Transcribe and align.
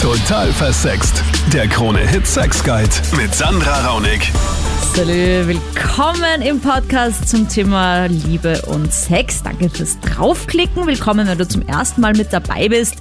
Total 0.00 0.50
versext. 0.50 1.22
Der 1.52 1.68
Krone-Hit 1.68 2.26
Sex 2.26 2.64
Guide 2.64 2.88
mit 3.18 3.34
Sandra 3.34 3.86
Raunig. 3.86 4.32
Salü, 4.94 5.46
willkommen 5.46 6.40
im 6.40 6.58
Podcast 6.58 7.28
zum 7.28 7.46
Thema 7.46 8.06
Liebe 8.06 8.62
und 8.62 8.90
Sex. 8.90 9.42
Danke 9.42 9.68
fürs 9.68 10.00
Draufklicken. 10.00 10.86
Willkommen, 10.86 11.28
wenn 11.28 11.36
du 11.36 11.46
zum 11.46 11.68
ersten 11.68 12.00
Mal 12.00 12.14
mit 12.14 12.32
dabei 12.32 12.70
bist. 12.70 12.96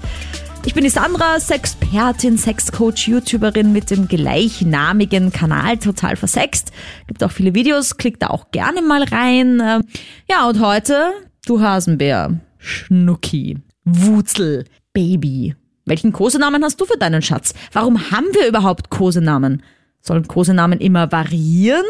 Ich 0.66 0.74
bin 0.74 0.84
die 0.84 0.90
Sandra, 0.90 1.40
Sexpertin, 1.40 2.38
Sexcoach, 2.38 3.08
YouTuberin 3.08 3.72
mit 3.72 3.92
dem 3.92 4.10
gleichnamigen 4.10 5.32
Kanal 5.32 5.78
Total 5.78 6.18
Versext. 6.18 6.74
Gibt 7.08 7.24
auch 7.24 7.32
viele 7.32 7.56
Videos, 7.56 7.96
klick 7.96 8.20
da 8.20 8.28
auch 8.28 8.52
gerne 8.52 8.82
mal 8.82 9.04
rein. 9.04 9.86
Ja, 10.30 10.50
und 10.50 10.60
heute, 10.60 11.14
du 11.46 11.62
Hasenbär, 11.62 12.42
Schnucki, 12.58 13.58
Wutzel, 13.86 14.66
Baby. 14.92 15.56
Welchen 15.90 16.14
Kosenamen 16.14 16.64
hast 16.64 16.80
du 16.80 16.86
für 16.86 17.00
deinen 17.00 17.24
Schatz? 17.24 17.56
Warum 17.74 18.12
haben 18.12 18.28
wir 18.34 18.48
überhaupt 18.48 18.92
Kosenamen? 18.92 19.64
Sollen 20.02 20.28
Kosenamen 20.28 20.80
immer 20.80 21.12
variieren 21.12 21.84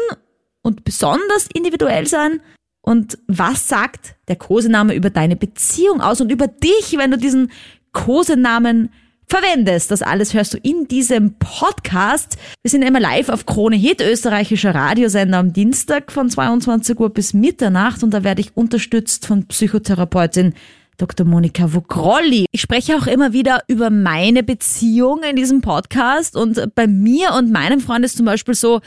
und 0.62 0.84
besonders 0.84 1.48
individuell 1.52 2.06
sein? 2.06 2.40
Und 2.80 3.18
was 3.26 3.68
sagt 3.68 4.14
der 4.28 4.36
Kosename 4.36 4.94
über 4.94 5.10
deine 5.10 5.36
Beziehung 5.36 6.00
aus 6.00 6.22
und 6.22 6.32
über 6.32 6.46
dich, 6.46 6.96
wenn 6.96 7.10
du 7.10 7.18
diesen 7.18 7.52
Kosenamen 7.92 8.90
verwendest? 9.26 9.90
Das 9.90 10.00
alles 10.00 10.32
hörst 10.32 10.54
du 10.54 10.58
in 10.58 10.88
diesem 10.88 11.34
Podcast. 11.34 12.38
Wir 12.62 12.70
sind 12.70 12.80
immer 12.80 13.00
live 13.00 13.28
auf 13.28 13.44
Krone 13.44 13.76
Hit, 13.76 14.00
österreichischer 14.00 14.74
Radiosender 14.74 15.36
am 15.36 15.52
Dienstag 15.52 16.10
von 16.10 16.30
22 16.30 16.98
Uhr 16.98 17.10
bis 17.10 17.34
Mitternacht 17.34 18.02
und 18.02 18.14
da 18.14 18.24
werde 18.24 18.40
ich 18.40 18.56
unterstützt 18.56 19.26
von 19.26 19.46
Psychotherapeutin 19.46 20.54
Dr. 21.00 21.26
Monika 21.26 21.72
Vogrolli. 21.72 22.44
Ich 22.52 22.60
spreche 22.60 22.94
auch 22.96 23.06
immer 23.06 23.32
wieder 23.32 23.62
über 23.68 23.88
meine 23.88 24.42
Beziehung 24.42 25.22
in 25.22 25.34
diesem 25.34 25.62
Podcast 25.62 26.36
und 26.36 26.74
bei 26.74 26.86
mir 26.86 27.32
und 27.32 27.50
meinem 27.50 27.80
Freund 27.80 28.04
ist 28.04 28.18
zum 28.18 28.26
Beispiel 28.26 28.54
so, 28.54 28.80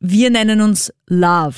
wir 0.00 0.30
nennen 0.30 0.60
uns 0.60 0.92
Love. 1.06 1.54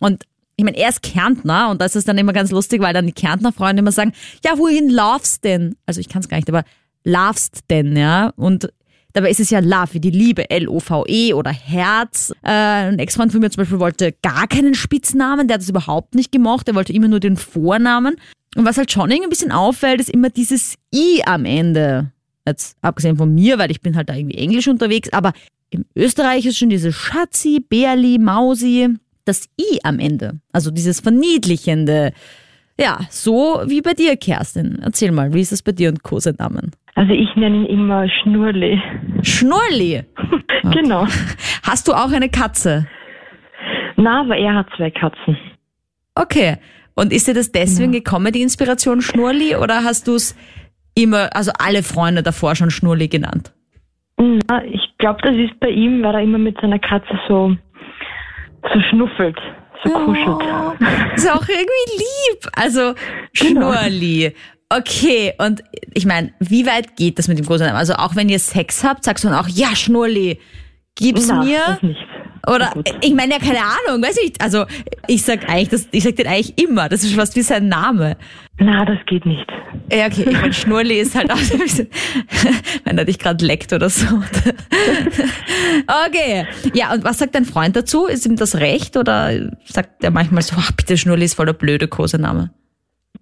Und 0.00 0.24
ich 0.56 0.64
meine, 0.64 0.78
er 0.78 0.88
ist 0.88 1.02
Kärntner 1.02 1.68
und 1.70 1.82
das 1.82 1.94
ist 1.94 2.08
dann 2.08 2.16
immer 2.16 2.32
ganz 2.32 2.52
lustig, 2.52 2.80
weil 2.80 2.94
dann 2.94 3.06
die 3.06 3.12
Kärntner 3.12 3.52
Freunde 3.52 3.80
immer 3.80 3.92
sagen, 3.92 4.12
ja, 4.42 4.56
wohin 4.56 4.88
lovest 4.88 5.44
denn? 5.44 5.76
Also 5.84 6.00
ich 6.00 6.08
kann 6.08 6.22
es 6.22 6.28
gar 6.28 6.38
nicht, 6.38 6.48
aber 6.48 6.64
lovest 7.04 7.64
denn, 7.68 7.96
ja? 7.96 8.32
Und 8.36 8.70
Dabei 9.14 9.30
ist 9.30 9.38
es 9.38 9.50
ja 9.50 9.60
Love, 9.60 9.92
wie 9.94 10.00
die 10.00 10.10
Liebe, 10.10 10.50
L-O-V-E 10.50 11.34
oder 11.34 11.52
Herz. 11.52 12.32
Äh, 12.42 12.50
ein 12.50 12.98
Ex-Freund 12.98 13.30
von 13.30 13.40
mir 13.40 13.48
zum 13.48 13.60
Beispiel 13.60 13.78
wollte 13.78 14.12
gar 14.22 14.48
keinen 14.48 14.74
Spitznamen, 14.74 15.46
der 15.46 15.54
hat 15.54 15.60
das 15.60 15.68
überhaupt 15.68 16.16
nicht 16.16 16.32
gemocht, 16.32 16.66
er 16.66 16.74
wollte 16.74 16.92
immer 16.92 17.06
nur 17.06 17.20
den 17.20 17.36
Vornamen. 17.36 18.16
Und 18.56 18.64
was 18.64 18.78
halt 18.78 18.90
schon 18.90 19.10
irgendwie 19.10 19.26
ein 19.26 19.30
bisschen 19.30 19.52
auffällt, 19.52 20.00
ist 20.00 20.10
immer 20.10 20.30
dieses 20.30 20.76
I 20.94 21.22
am 21.26 21.44
Ende. 21.44 22.10
Jetzt 22.46 22.76
abgesehen 22.82 23.16
von 23.16 23.34
mir, 23.34 23.58
weil 23.58 23.70
ich 23.70 23.80
bin 23.80 23.96
halt 23.96 24.08
da 24.08 24.14
irgendwie 24.14 24.38
englisch 24.38 24.68
unterwegs, 24.68 25.12
aber 25.12 25.32
im 25.70 25.84
Österreich 25.96 26.46
ist 26.46 26.58
schon 26.58 26.68
dieses 26.68 26.94
Schatzi, 26.94 27.60
Bärli, 27.60 28.18
Mausi, 28.18 28.90
das 29.24 29.48
I 29.60 29.80
am 29.82 29.98
Ende. 29.98 30.40
Also 30.52 30.70
dieses 30.70 31.00
verniedlichende. 31.00 32.12
Ja, 32.78 32.98
so 33.08 33.62
wie 33.66 33.80
bei 33.80 33.94
dir, 33.94 34.16
Kerstin. 34.16 34.78
Erzähl 34.82 35.10
mal, 35.10 35.32
wie 35.32 35.40
ist 35.40 35.52
es 35.52 35.62
bei 35.62 35.72
dir 35.72 35.88
und 35.88 36.02
Kosenamen? 36.02 36.72
Also 36.96 37.12
ich 37.12 37.34
nenne 37.34 37.56
ihn 37.56 37.66
immer 37.66 38.08
Schnurli. 38.08 38.80
Schnurli? 39.22 40.04
Genau. 40.72 41.06
Hast 41.62 41.88
du 41.88 41.92
auch 41.92 42.10
eine 42.10 42.30
Katze? 42.30 42.86
Na, 43.96 44.22
aber 44.22 44.38
er 44.38 44.54
hat 44.54 44.66
zwei 44.78 44.90
Katzen. 44.90 45.36
Okay. 46.14 46.56
Und 46.94 47.12
ist 47.12 47.26
dir 47.26 47.34
das 47.34 47.50
deswegen 47.50 47.92
gekommen, 47.92 48.32
die 48.32 48.42
Inspiration 48.42 49.02
Schnurli, 49.02 49.56
oder 49.56 49.82
hast 49.82 50.06
du 50.06 50.14
es 50.14 50.36
immer, 50.94 51.34
also 51.34 51.50
alle 51.58 51.82
Freunde 51.82 52.22
davor 52.22 52.54
schon 52.54 52.70
Schnurli 52.70 53.08
genannt? 53.08 53.52
Na, 54.16 54.64
ich 54.64 54.80
glaube, 54.98 55.20
das 55.22 55.34
ist 55.34 55.58
bei 55.58 55.70
ihm, 55.70 56.02
weil 56.02 56.14
er 56.14 56.20
immer 56.22 56.38
mit 56.38 56.60
seiner 56.60 56.78
Katze 56.78 57.18
so, 57.26 57.56
so 58.72 58.80
schnuffelt, 58.90 59.36
so 59.82 59.90
kuschelt. 59.90 60.28
Oh, 60.28 60.72
ist 61.16 61.28
auch 61.30 61.48
irgendwie 61.48 61.96
lieb. 61.98 62.48
Also 62.54 62.94
Schnurli. 63.32 64.32
Okay, 64.68 65.34
und 65.38 65.62
ich 65.92 66.06
meine, 66.06 66.32
wie 66.38 66.64
weit 66.64 66.96
geht 66.96 67.18
das 67.18 67.28
mit 67.28 67.38
dem 67.38 67.46
Kosenamen? 67.46 67.76
Also 67.76 67.94
auch 67.94 68.14
wenn 68.16 68.28
ihr 68.28 68.38
Sex 68.38 68.84
habt, 68.84 69.04
sagst 69.04 69.24
du 69.24 69.28
dann 69.28 69.38
auch, 69.38 69.48
ja, 69.48 69.74
Schnurli, 69.74 70.38
gib's 70.94 71.26
Na, 71.26 71.42
mir. 71.44 71.58
das 71.66 71.82
nicht. 71.82 72.06
Oder 72.46 72.72
ich 73.00 73.14
meine 73.14 73.32
ja 73.32 73.38
keine 73.38 73.60
Ahnung, 73.60 74.02
weiß 74.02 74.18
ich. 74.24 74.40
Also 74.40 74.64
ich 75.08 75.22
sag 75.22 75.48
eigentlich, 75.48 75.68
das, 75.68 75.88
ich 75.92 76.02
sag 76.02 76.16
den 76.16 76.26
eigentlich 76.26 76.58
immer. 76.62 76.88
Das 76.88 77.02
ist 77.02 77.10
schon 77.10 77.20
fast 77.20 77.36
wie 77.36 77.42
sein 77.42 77.68
Name. 77.68 78.16
Na, 78.58 78.84
das 78.84 78.98
geht 79.06 79.26
nicht. 79.26 79.46
Ja, 79.92 80.06
okay. 80.06 80.24
Ich 80.28 80.40
meine, 80.40 80.52
Schnurli 80.52 81.00
ist 81.00 81.16
halt 81.16 81.32
auch 81.32 81.36
so 81.36 81.54
ein 81.54 81.60
bisschen, 81.60 81.88
wenn 82.84 82.98
er 82.98 83.04
dich 83.04 83.18
gerade 83.18 83.44
leckt 83.44 83.72
oder 83.72 83.88
so. 83.88 84.06
okay. 86.06 86.46
Ja, 86.72 86.92
und 86.92 87.04
was 87.04 87.18
sagt 87.18 87.34
dein 87.34 87.44
Freund 87.44 87.74
dazu? 87.76 88.06
Ist 88.06 88.26
ihm 88.26 88.36
das 88.36 88.56
recht 88.56 88.96
oder 88.96 89.30
sagt 89.64 90.04
er 90.04 90.10
manchmal 90.10 90.42
so, 90.42 90.56
ach 90.58 90.72
bitte, 90.72 90.96
Schnurli 90.96 91.24
ist 91.24 91.34
voll 91.34 91.46
der 91.46 91.52
blöde 91.54 91.88
Kosename? 91.88 92.50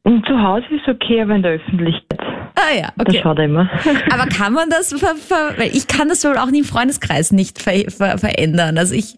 Zu 0.05 0.43
Hause 0.43 0.67
ist 0.71 0.89
okay, 0.89 1.23
aber 1.23 1.37
in 1.37 1.43
der 1.43 1.53
Öffentlichkeit, 1.53 2.21
Ah 2.55 2.75
ja, 2.77 2.93
okay. 2.99 3.21
schaut 3.23 3.39
er 3.39 3.45
immer. 3.45 3.71
Aber 4.11 4.27
kann 4.27 4.53
man 4.53 4.69
das, 4.69 4.93
ver, 4.93 5.15
ver, 5.17 5.55
weil 5.57 5.75
ich 5.75 5.87
kann 5.87 6.09
das 6.09 6.25
wohl 6.25 6.37
auch 6.37 6.49
im 6.49 6.65
Freundeskreis 6.65 7.33
nicht 7.33 7.61
ver, 7.61 7.91
ver, 7.91 8.19
verändern. 8.19 8.79
Also 8.79 8.95
ich, 8.95 9.17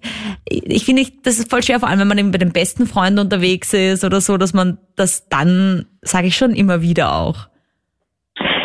ich 0.49 0.85
finde, 0.85 1.07
das 1.23 1.39
ist 1.39 1.51
voll 1.51 1.63
schwer, 1.63 1.81
vor 1.81 1.89
allem 1.89 2.01
wenn 2.01 2.09
man 2.09 2.19
eben 2.19 2.31
bei 2.31 2.39
den 2.39 2.53
besten 2.53 2.87
Freunden 2.87 3.19
unterwegs 3.19 3.73
ist 3.73 4.05
oder 4.05 4.21
so, 4.21 4.37
dass 4.37 4.55
man 4.55 4.79
das 4.97 5.29
dann, 5.29 5.87
sage 6.03 6.29
ich 6.29 6.37
schon 6.37 6.53
immer 6.53 6.83
wieder 6.83 7.15
auch. 7.15 7.49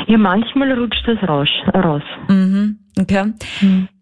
Ja, 0.07 0.18
manchmal 0.18 0.72
rutscht 0.72 1.07
das 1.07 1.18
raus. 1.30 1.50
raus. 1.74 2.01
Mhm, 2.28 2.80
okay. 3.00 3.31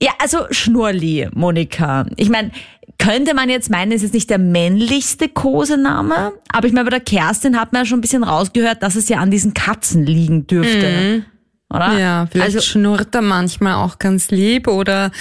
Ja, 0.02 0.12
also 0.22 0.46
Schnurli, 0.52 1.28
Monika. 1.34 2.06
Ich 2.16 2.30
meine, 2.30 2.52
könnte 3.00 3.34
man 3.34 3.50
jetzt 3.50 3.70
meinen, 3.70 3.92
es 3.92 4.04
ist 4.04 4.14
nicht 4.14 4.30
der 4.30 4.40
männlichste 4.40 5.30
Kosename, 5.30 6.34
aber 6.52 6.68
ich 6.68 6.74
meine, 6.74 6.86
bei 6.86 6.98
der 6.98 7.00
Kerstin 7.00 7.60
hat 7.60 7.72
man 7.74 7.84
ja 7.84 7.86
schon 7.86 8.00
ein 8.00 8.02
bisschen 8.02 8.24
rausgehört, 8.24 8.82
dass 8.84 8.96
es 8.96 9.08
ja 9.10 9.18
an 9.20 9.32
diesen 9.32 9.54
Katzen 9.54 10.06
liegen 10.06 10.48
dürfte. 10.48 11.26
Oder? 11.70 12.00
Ja, 12.00 12.28
vielleicht 12.32 12.56
also, 12.56 12.62
schnurrt 12.62 13.14
er 13.14 13.22
manchmal 13.22 13.74
auch 13.74 14.00
ganz 14.00 14.32
lieb 14.32 14.70
oder 14.70 15.12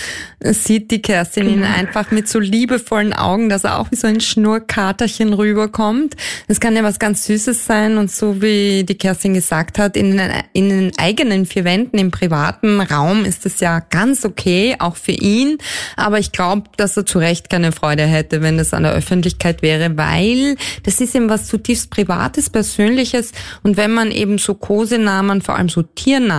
sieht 0.40 0.92
die 0.92 1.02
Kerstin 1.02 1.48
ihn 1.48 1.64
einfach 1.64 2.12
mit 2.12 2.28
so 2.28 2.38
liebevollen 2.38 3.12
Augen, 3.12 3.48
dass 3.48 3.64
er 3.64 3.80
auch 3.80 3.90
wie 3.90 3.96
so 3.96 4.06
ein 4.06 4.20
Schnurrkaterchen 4.20 5.32
rüberkommt. 5.32 6.14
Das 6.46 6.60
kann 6.60 6.76
ja 6.76 6.84
was 6.84 7.00
ganz 7.00 7.24
Süßes 7.26 7.66
sein 7.66 7.98
und 7.98 8.12
so 8.12 8.42
wie 8.42 8.84
die 8.84 8.94
Kerstin 8.94 9.34
gesagt 9.34 9.80
hat, 9.80 9.96
in 9.96 10.16
den, 10.16 10.30
in 10.52 10.68
den 10.68 10.92
eigenen 10.98 11.46
vier 11.46 11.64
Wänden 11.64 11.98
im 11.98 12.12
privaten 12.12 12.80
Raum 12.80 13.24
ist 13.24 13.44
es 13.44 13.58
ja 13.58 13.80
ganz 13.80 14.24
okay, 14.24 14.76
auch 14.78 14.94
für 14.94 15.12
ihn. 15.12 15.58
Aber 15.96 16.20
ich 16.20 16.30
glaube, 16.30 16.70
dass 16.76 16.96
er 16.96 17.06
zu 17.06 17.18
Recht 17.18 17.50
keine 17.50 17.72
Freude 17.72 18.04
hätte, 18.04 18.40
wenn 18.40 18.56
das 18.56 18.72
an 18.72 18.84
der 18.84 18.92
Öffentlichkeit 18.92 19.62
wäre, 19.62 19.96
weil 19.96 20.54
das 20.84 21.00
ist 21.00 21.16
eben 21.16 21.28
was 21.28 21.48
zutiefst 21.48 21.90
Privates, 21.90 22.50
Persönliches 22.50 23.32
und 23.64 23.76
wenn 23.76 23.92
man 23.92 24.12
eben 24.12 24.38
so 24.38 24.54
Kosenamen, 24.54 25.42
vor 25.42 25.56
allem 25.56 25.68
so 25.68 25.82
Tiernamen, 25.82 26.35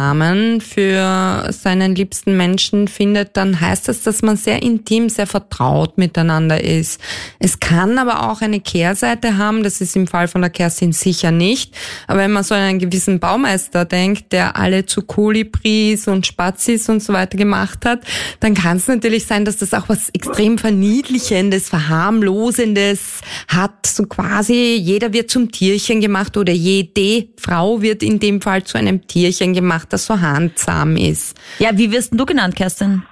für 0.61 1.49
seinen 1.51 1.95
liebsten 1.95 2.37
Menschen 2.37 2.87
findet, 2.87 3.35
dann 3.35 3.59
heißt 3.59 3.87
das, 3.87 4.03
dass 4.03 4.21
man 4.21 4.37
sehr 4.37 4.61
intim, 4.61 5.09
sehr 5.09 5.27
vertraut 5.27 5.97
miteinander 5.97 6.63
ist. 6.63 7.01
Es 7.39 7.59
kann 7.59 7.97
aber 7.97 8.29
auch 8.29 8.41
eine 8.41 8.59
Kehrseite 8.59 9.37
haben, 9.37 9.63
das 9.63 9.81
ist 9.81 9.95
im 9.95 10.07
Fall 10.07 10.27
von 10.27 10.41
der 10.41 10.49
Kerstin 10.49 10.93
sicher 10.93 11.31
nicht. 11.31 11.75
Aber 12.05 12.19
wenn 12.19 12.31
man 12.31 12.43
so 12.43 12.53
an 12.53 12.61
einen 12.61 12.79
gewissen 12.79 13.19
Baumeister 13.19 13.85
denkt, 13.85 14.31
der 14.33 14.55
alle 14.55 14.85
zu 14.85 15.01
Kolibris 15.01 16.07
und 16.07 16.27
Spazis 16.27 16.89
und 16.89 17.01
so 17.01 17.13
weiter 17.13 17.37
gemacht 17.37 17.85
hat, 17.85 18.01
dann 18.39 18.53
kann 18.53 18.77
es 18.77 18.87
natürlich 18.87 19.25
sein, 19.25 19.45
dass 19.45 19.57
das 19.57 19.73
auch 19.73 19.89
was 19.89 20.09
extrem 20.09 20.57
Verniedlichendes, 20.57 21.69
Verharmlosendes 21.69 23.21
hat. 23.47 23.85
So 23.85 24.05
quasi 24.05 24.75
jeder 24.79 25.11
wird 25.13 25.31
zum 25.31 25.51
Tierchen 25.51 26.01
gemacht 26.01 26.37
oder 26.37 26.53
jede 26.53 27.27
Frau 27.37 27.81
wird 27.81 28.03
in 28.03 28.19
dem 28.19 28.41
Fall 28.41 28.63
zu 28.63 28.77
einem 28.77 29.07
Tierchen 29.07 29.53
gemacht, 29.53 29.86
das 29.87 30.05
so 30.05 30.19
handsam 30.19 30.95
ist. 30.97 31.37
ja, 31.59 31.69
wie 31.73 31.91
wirst 31.91 32.11
denn 32.11 32.17
du 32.17 32.25
genannt, 32.25 32.55
Kerstin? 32.55 33.03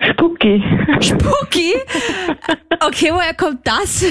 Spooky. 0.00 0.62
Spooky? 1.00 1.74
Okay, 2.80 3.10
woher 3.12 3.34
kommt 3.34 3.60
das? 3.66 4.02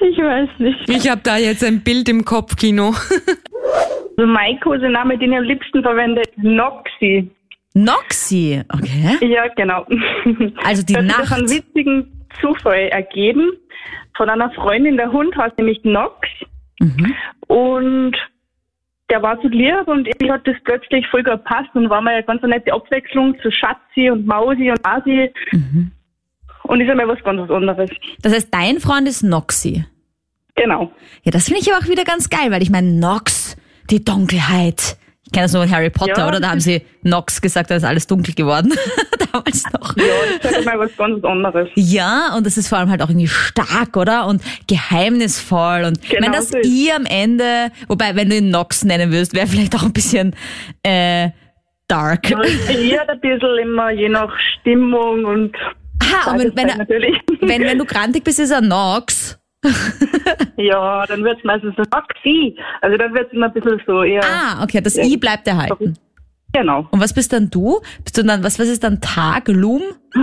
Ich 0.00 0.18
weiß 0.18 0.48
nicht. 0.58 0.88
Ich 0.88 1.08
habe 1.10 1.20
da 1.22 1.36
jetzt 1.36 1.64
ein 1.64 1.82
Bild 1.82 2.08
im 2.08 2.24
Kopfkino. 2.24 2.94
Also 4.16 4.32
mein 4.32 4.58
Kosename, 4.60 5.18
den 5.18 5.32
ich 5.32 5.38
am 5.38 5.44
liebsten 5.44 5.82
verwende, 5.82 6.22
ist 6.22 6.38
Noxy. 6.38 7.30
Noxy, 7.74 8.62
okay. 8.72 9.18
Ja, 9.28 9.46
genau. 9.56 9.84
Also 10.64 10.84
die 10.84 10.94
das 10.94 11.04
Nacht. 11.04 11.20
ist 11.22 11.30
durch 11.30 11.38
einen 11.38 11.50
witzigen 11.50 12.26
Zufall 12.40 12.88
ergeben. 12.88 13.52
Von 14.16 14.28
einer 14.30 14.50
Freundin, 14.52 14.96
der 14.96 15.12
Hund 15.12 15.36
heißt 15.36 15.56
nämlich 15.58 15.80
Nox. 15.84 16.28
Mhm. 16.80 17.14
Und 17.46 18.16
der 19.10 19.22
war 19.22 19.38
so 19.42 19.48
lieb 19.48 19.86
und 19.86 20.06
irgendwie 20.06 20.30
hat 20.30 20.46
das 20.46 20.56
plötzlich 20.64 21.06
voll 21.08 21.22
gut 21.22 21.32
gepasst 21.32 21.70
und 21.74 21.88
war 21.88 22.00
mal 22.00 22.14
eine 22.14 22.24
ganz 22.24 22.42
nette 22.42 22.72
Abwechslung 22.72 23.34
zu 23.40 23.50
Schatzi 23.50 24.10
und 24.10 24.26
Mausi 24.26 24.70
und 24.70 24.84
Asi. 24.84 25.32
Mhm. 25.52 25.92
Und 26.64 26.80
ist 26.80 26.90
einmal 26.90 27.08
was 27.08 27.22
ganz 27.24 27.50
anderes. 27.50 27.90
Das 28.20 28.34
heißt, 28.34 28.48
dein 28.52 28.78
Freund 28.80 29.08
ist 29.08 29.22
Noxy. 29.22 29.84
Genau. 30.54 30.92
Ja, 31.22 31.30
das 31.30 31.46
finde 31.46 31.60
ich 31.60 31.72
aber 31.72 31.82
auch 31.82 31.88
wieder 31.88 32.04
ganz 32.04 32.28
geil, 32.28 32.50
weil 32.50 32.62
ich 32.62 32.70
meine, 32.70 32.92
Nox, 32.92 33.56
die 33.90 34.04
Dunkelheit. 34.04 34.96
Ich 35.24 35.32
kenne 35.32 35.44
das 35.44 35.52
nur 35.52 35.62
mit 35.62 35.72
Harry 35.72 35.90
Potter, 35.90 36.18
Ja, 36.18 36.28
oder? 36.28 36.40
Da 36.40 36.50
haben 36.50 36.60
sie 36.60 36.82
Nox 37.02 37.40
gesagt, 37.40 37.70
da 37.70 37.76
ist 37.76 37.84
alles 37.84 38.06
dunkel 38.06 38.34
geworden. 38.34 38.72
Damals 39.44 39.64
noch. 39.72 39.96
Ja, 39.96 40.04
das 40.42 40.50
ist 40.50 40.56
halt 40.56 40.66
mal 40.66 40.78
was 40.78 40.96
ganz 40.96 41.24
anderes. 41.24 41.68
Ja, 41.74 42.34
und 42.36 42.46
das 42.46 42.56
ist 42.56 42.68
vor 42.68 42.78
allem 42.78 42.90
halt 42.90 43.02
auch 43.02 43.08
irgendwie 43.08 43.28
stark, 43.28 43.96
oder? 43.96 44.26
Und 44.26 44.42
geheimnisvoll. 44.66 45.84
Und 45.84 46.02
ich 46.02 46.10
Genau 46.10 46.26
meine, 46.26 46.36
dass 46.36 46.50
so 46.50 46.58
ihr 46.58 46.96
am 46.96 47.06
Ende, 47.06 47.70
wobei, 47.88 48.14
wenn 48.16 48.28
du 48.30 48.36
ihn 48.36 48.50
Nox 48.50 48.84
nennen 48.84 49.10
würdest, 49.12 49.34
wäre 49.34 49.46
vielleicht 49.46 49.74
auch 49.74 49.82
ein 49.84 49.92
bisschen 49.92 50.34
äh, 50.82 51.30
dark. 51.88 52.30
Ja, 52.30 52.40
Es 52.40 52.68
variiert 52.68 53.08
ein 53.08 53.20
bisschen 53.20 53.58
immer, 53.62 53.90
je 53.90 54.08
nach 54.08 54.32
Stimmung 54.60 55.24
und 55.24 55.56
Ah, 56.00 56.30
und 56.32 56.38
wenn, 56.38 56.56
wenn, 56.56 56.78
natürlich. 56.78 57.20
wenn, 57.40 57.62
wenn 57.62 57.78
du 57.78 57.84
grantig 57.84 58.24
bist, 58.24 58.38
ist 58.38 58.50
er 58.50 58.60
Nox. 58.60 59.38
ja, 60.56 61.04
dann 61.06 61.24
wird 61.24 61.38
es 61.38 61.44
meistens 61.44 61.74
so 61.76 61.82
Maxi. 61.90 62.56
Also 62.80 62.96
dann 62.96 63.12
wird 63.12 63.26
es 63.26 63.32
immer 63.32 63.46
ein 63.46 63.52
bisschen 63.52 63.80
so 63.86 64.02
eher. 64.04 64.22
Ah, 64.24 64.62
okay, 64.62 64.80
das 64.80 64.94
Ja. 64.94 65.04
I 65.04 65.16
bleibt 65.16 65.46
erhalten. 65.48 65.96
Genau. 66.52 66.86
Und 66.90 67.00
was 67.00 67.12
bist 67.12 67.32
dann 67.32 67.50
du? 67.50 67.80
Bist 68.04 68.16
du 68.18 68.22
dann, 68.24 68.42
was, 68.42 68.58
was 68.58 68.68
ist 68.68 68.82
dann 68.84 69.00
Tag, 69.00 69.48
Loom? 69.48 69.82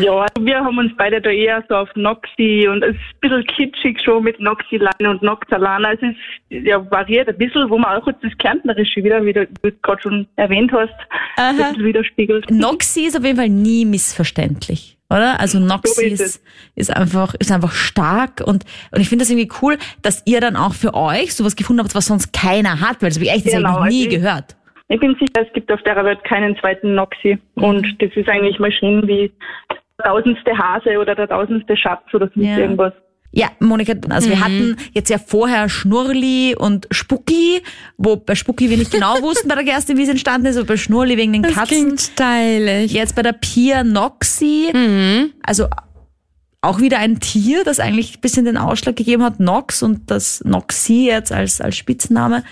Ja, 0.00 0.12
also 0.20 0.46
wir 0.46 0.60
haben 0.60 0.78
uns 0.78 0.92
beide 0.96 1.20
da 1.20 1.30
eher 1.30 1.64
so 1.68 1.74
auf 1.74 1.88
Noxi 1.96 2.68
und 2.70 2.84
es 2.84 2.94
ist 2.94 3.00
ein 3.00 3.20
bisschen 3.22 3.44
kitschig 3.48 4.00
schon 4.04 4.22
mit 4.22 4.38
Noxi-Line 4.38 5.10
und 5.10 5.20
Noxalana. 5.20 5.94
Es 5.94 5.98
ist 6.00 6.64
ja 6.68 6.88
variiert 6.92 7.28
ein 7.28 7.36
bisschen, 7.36 7.68
wo 7.68 7.76
man 7.78 8.00
auch 8.00 8.06
jetzt 8.06 8.22
das 8.22 8.30
Kärntnerische 8.38 9.02
wieder, 9.02 9.24
wie 9.24 9.32
du 9.32 9.48
es 9.62 9.72
gerade 9.82 10.00
schon 10.00 10.28
erwähnt 10.36 10.70
hast, 10.70 10.94
Aha. 11.38 11.72
widerspiegelt. 11.76 12.48
Noxi 12.52 13.06
ist 13.06 13.16
auf 13.18 13.24
jeden 13.24 13.36
Fall 13.36 13.48
nie 13.48 13.84
missverständlich, 13.84 14.96
oder? 15.10 15.40
Also 15.40 15.58
Noxi 15.58 15.92
So 15.92 16.02
ist 16.02 16.20
ist, 16.20 16.42
ist 16.76 16.96
einfach, 16.96 17.34
ist 17.40 17.50
einfach 17.50 17.72
stark 17.72 18.42
und, 18.46 18.64
und 18.92 19.00
ich 19.00 19.08
finde 19.08 19.24
das 19.24 19.30
irgendwie 19.30 19.50
cool, 19.60 19.76
dass 20.02 20.22
ihr 20.24 20.40
dann 20.40 20.54
auch 20.54 20.74
für 20.74 20.94
euch 20.94 21.34
sowas 21.34 21.56
gefunden 21.56 21.82
habt, 21.82 21.96
was 21.96 22.06
sonst 22.06 22.32
keiner 22.32 22.80
hat, 22.80 23.02
weil 23.02 23.08
das 23.08 23.16
habe 23.18 23.24
ich 23.24 23.32
echt 23.32 23.46
das 23.46 23.54
Genau, 23.54 23.70
hab 23.70 23.74
ich 23.78 23.80
noch 23.80 23.88
nie 23.90 24.04
also 24.04 24.16
ich- 24.16 24.22
gehört. 24.22 24.56
Ich 24.88 25.00
bin 25.00 25.14
sicher, 25.18 25.46
es 25.46 25.52
gibt 25.54 25.72
auf 25.72 25.82
der 25.82 26.04
Welt 26.04 26.22
keinen 26.24 26.56
zweiten 26.58 26.94
Noxi. 26.94 27.38
Mhm. 27.56 27.64
Und 27.64 28.02
das 28.02 28.10
ist 28.14 28.28
eigentlich 28.28 28.58
mal 28.58 28.70
schön 28.72 29.06
wie 29.08 29.32
der 29.98 30.04
tausendste 30.06 30.56
Hase 30.56 30.98
oder 30.98 31.14
der 31.14 31.28
tausendste 31.28 31.76
Schatz 31.76 32.02
oder 32.12 32.30
sonst 32.34 32.46
Ja. 32.46 32.58
irgendwas. 32.58 32.92
Ja, 33.36 33.48
Monika, 33.58 33.94
also 34.10 34.28
wir 34.30 34.38
hatten 34.38 34.76
jetzt 34.92 35.08
ja 35.10 35.18
vorher 35.18 35.68
Schnurli 35.68 36.54
und 36.56 36.86
Spucki, 36.92 37.62
wo 37.96 38.14
bei 38.14 38.36
Spucki 38.36 38.70
wir 38.70 38.76
nicht 38.76 38.92
genau 38.92 39.20
wussten 39.22 39.48
bei 39.48 39.56
der 39.56 39.64
Gerste, 39.64 39.96
wie 39.96 40.04
es 40.04 40.08
entstanden 40.08 40.46
ist, 40.46 40.56
aber 40.56 40.66
bei 40.68 40.76
Schnurli 40.76 41.16
wegen 41.16 41.32
den 41.32 41.42
Das 41.42 41.52
Katzen. 41.54 41.66
klingt 41.96 42.00
stylisch. 42.00 42.92
Jetzt 42.92 43.16
bei 43.16 43.22
der 43.22 43.32
Pia 43.32 43.82
Noxi, 43.82 44.70
also 45.42 45.66
auch 46.60 46.80
wieder 46.80 46.98
ein 46.98 47.18
Tier, 47.18 47.64
das 47.64 47.80
eigentlich 47.80 48.18
ein 48.18 48.20
bisschen 48.20 48.44
den 48.44 48.56
Ausschlag 48.56 48.94
gegeben 48.94 49.24
hat, 49.24 49.40
Nox 49.40 49.82
und 49.82 50.12
das 50.12 50.40
Noxi 50.44 51.06
jetzt 51.08 51.32
als, 51.32 51.60
als 51.60 51.76
Spitzname. 51.76 52.44